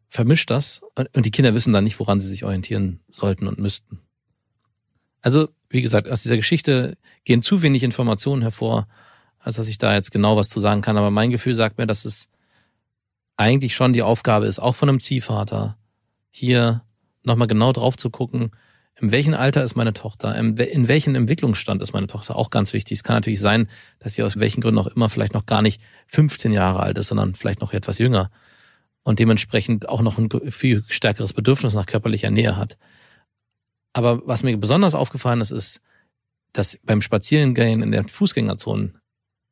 [0.07, 3.99] vermischt das und die Kinder wissen dann nicht, woran sie sich orientieren sollten und müssten.
[5.21, 8.87] Also, wie gesagt, aus dieser Geschichte gehen zu wenig Informationen hervor,
[9.37, 10.97] als dass ich da jetzt genau was zu sagen kann.
[10.97, 12.31] Aber mein Gefühl sagt mir, dass es
[13.37, 15.77] eigentlich schon die Aufgabe ist, auch von einem Ziehvater,
[16.31, 16.81] hier
[17.21, 18.49] nochmal genau drauf zu gucken,
[19.01, 22.97] in welchem Alter ist meine Tochter, in welchem Entwicklungsstand ist meine Tochter, auch ganz wichtig.
[22.97, 23.69] Es kann natürlich sein,
[23.99, 27.07] dass sie aus welchen Gründen auch immer vielleicht noch gar nicht 15 Jahre alt ist,
[27.07, 28.29] sondern vielleicht noch etwas jünger
[29.03, 32.77] und dementsprechend auch noch ein viel stärkeres Bedürfnis nach körperlicher Nähe hat.
[33.93, 35.81] Aber was mir besonders aufgefallen ist, ist,
[36.51, 38.93] dass beim Spazierengehen in der Fußgängerzone,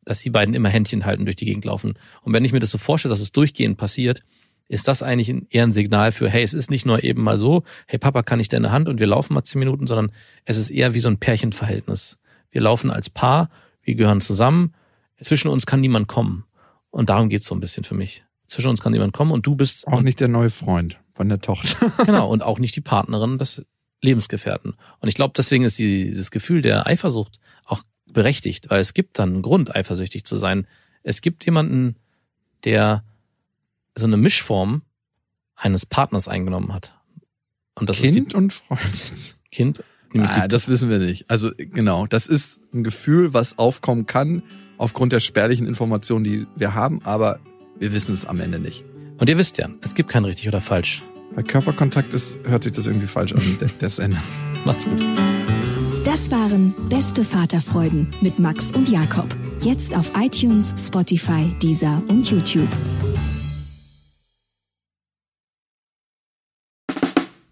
[0.03, 1.97] dass die beiden immer Händchen halten, durch die Gegend laufen.
[2.21, 4.23] Und wenn ich mir das so vorstelle, dass es durchgehend passiert,
[4.67, 7.63] ist das eigentlich eher ein Signal für, hey, es ist nicht nur eben mal so,
[7.87, 10.11] hey Papa, kann ich deine Hand und wir laufen mal zehn Minuten, sondern
[10.45, 12.17] es ist eher wie so ein Pärchenverhältnis.
[12.51, 13.49] Wir laufen als Paar,
[13.81, 14.73] wir gehören zusammen,
[15.21, 16.43] zwischen uns kann niemand kommen.
[16.89, 18.23] Und darum geht's so ein bisschen für mich.
[18.45, 19.87] Zwischen uns kann niemand kommen und du bist.
[19.87, 21.91] Auch nicht der neue Freund von der Tochter.
[22.05, 23.65] genau, und auch nicht die Partnerin des
[24.01, 24.75] Lebensgefährten.
[24.99, 29.33] Und ich glaube, deswegen ist dieses Gefühl der Eifersucht auch berechtigt, weil es gibt dann
[29.33, 30.67] einen Grund, eifersüchtig zu sein.
[31.03, 31.95] Es gibt jemanden,
[32.63, 33.03] der
[33.97, 34.83] so eine Mischform
[35.55, 36.93] eines Partners eingenommen hat.
[37.75, 38.79] Und das kind ist die, und Freund.
[39.51, 39.83] Kind.
[40.13, 41.29] Nämlich Ah, das wissen wir nicht.
[41.29, 44.41] Also genau, das ist ein Gefühl, was aufkommen kann
[44.77, 47.39] aufgrund der spärlichen Informationen, die wir haben, aber
[47.79, 48.83] wir wissen es am Ende nicht.
[49.17, 51.03] und ihr wisst ja, es gibt kein richtig oder falsch.
[51.35, 54.17] Bei Körperkontakt ist, hört sich das irgendwie falsch an, der- das Ende.
[54.65, 55.01] Macht's gut.
[56.03, 59.27] Das waren Beste Vaterfreuden mit Max und Jakob.
[59.61, 62.69] Jetzt auf iTunes, Spotify, Deezer und YouTube.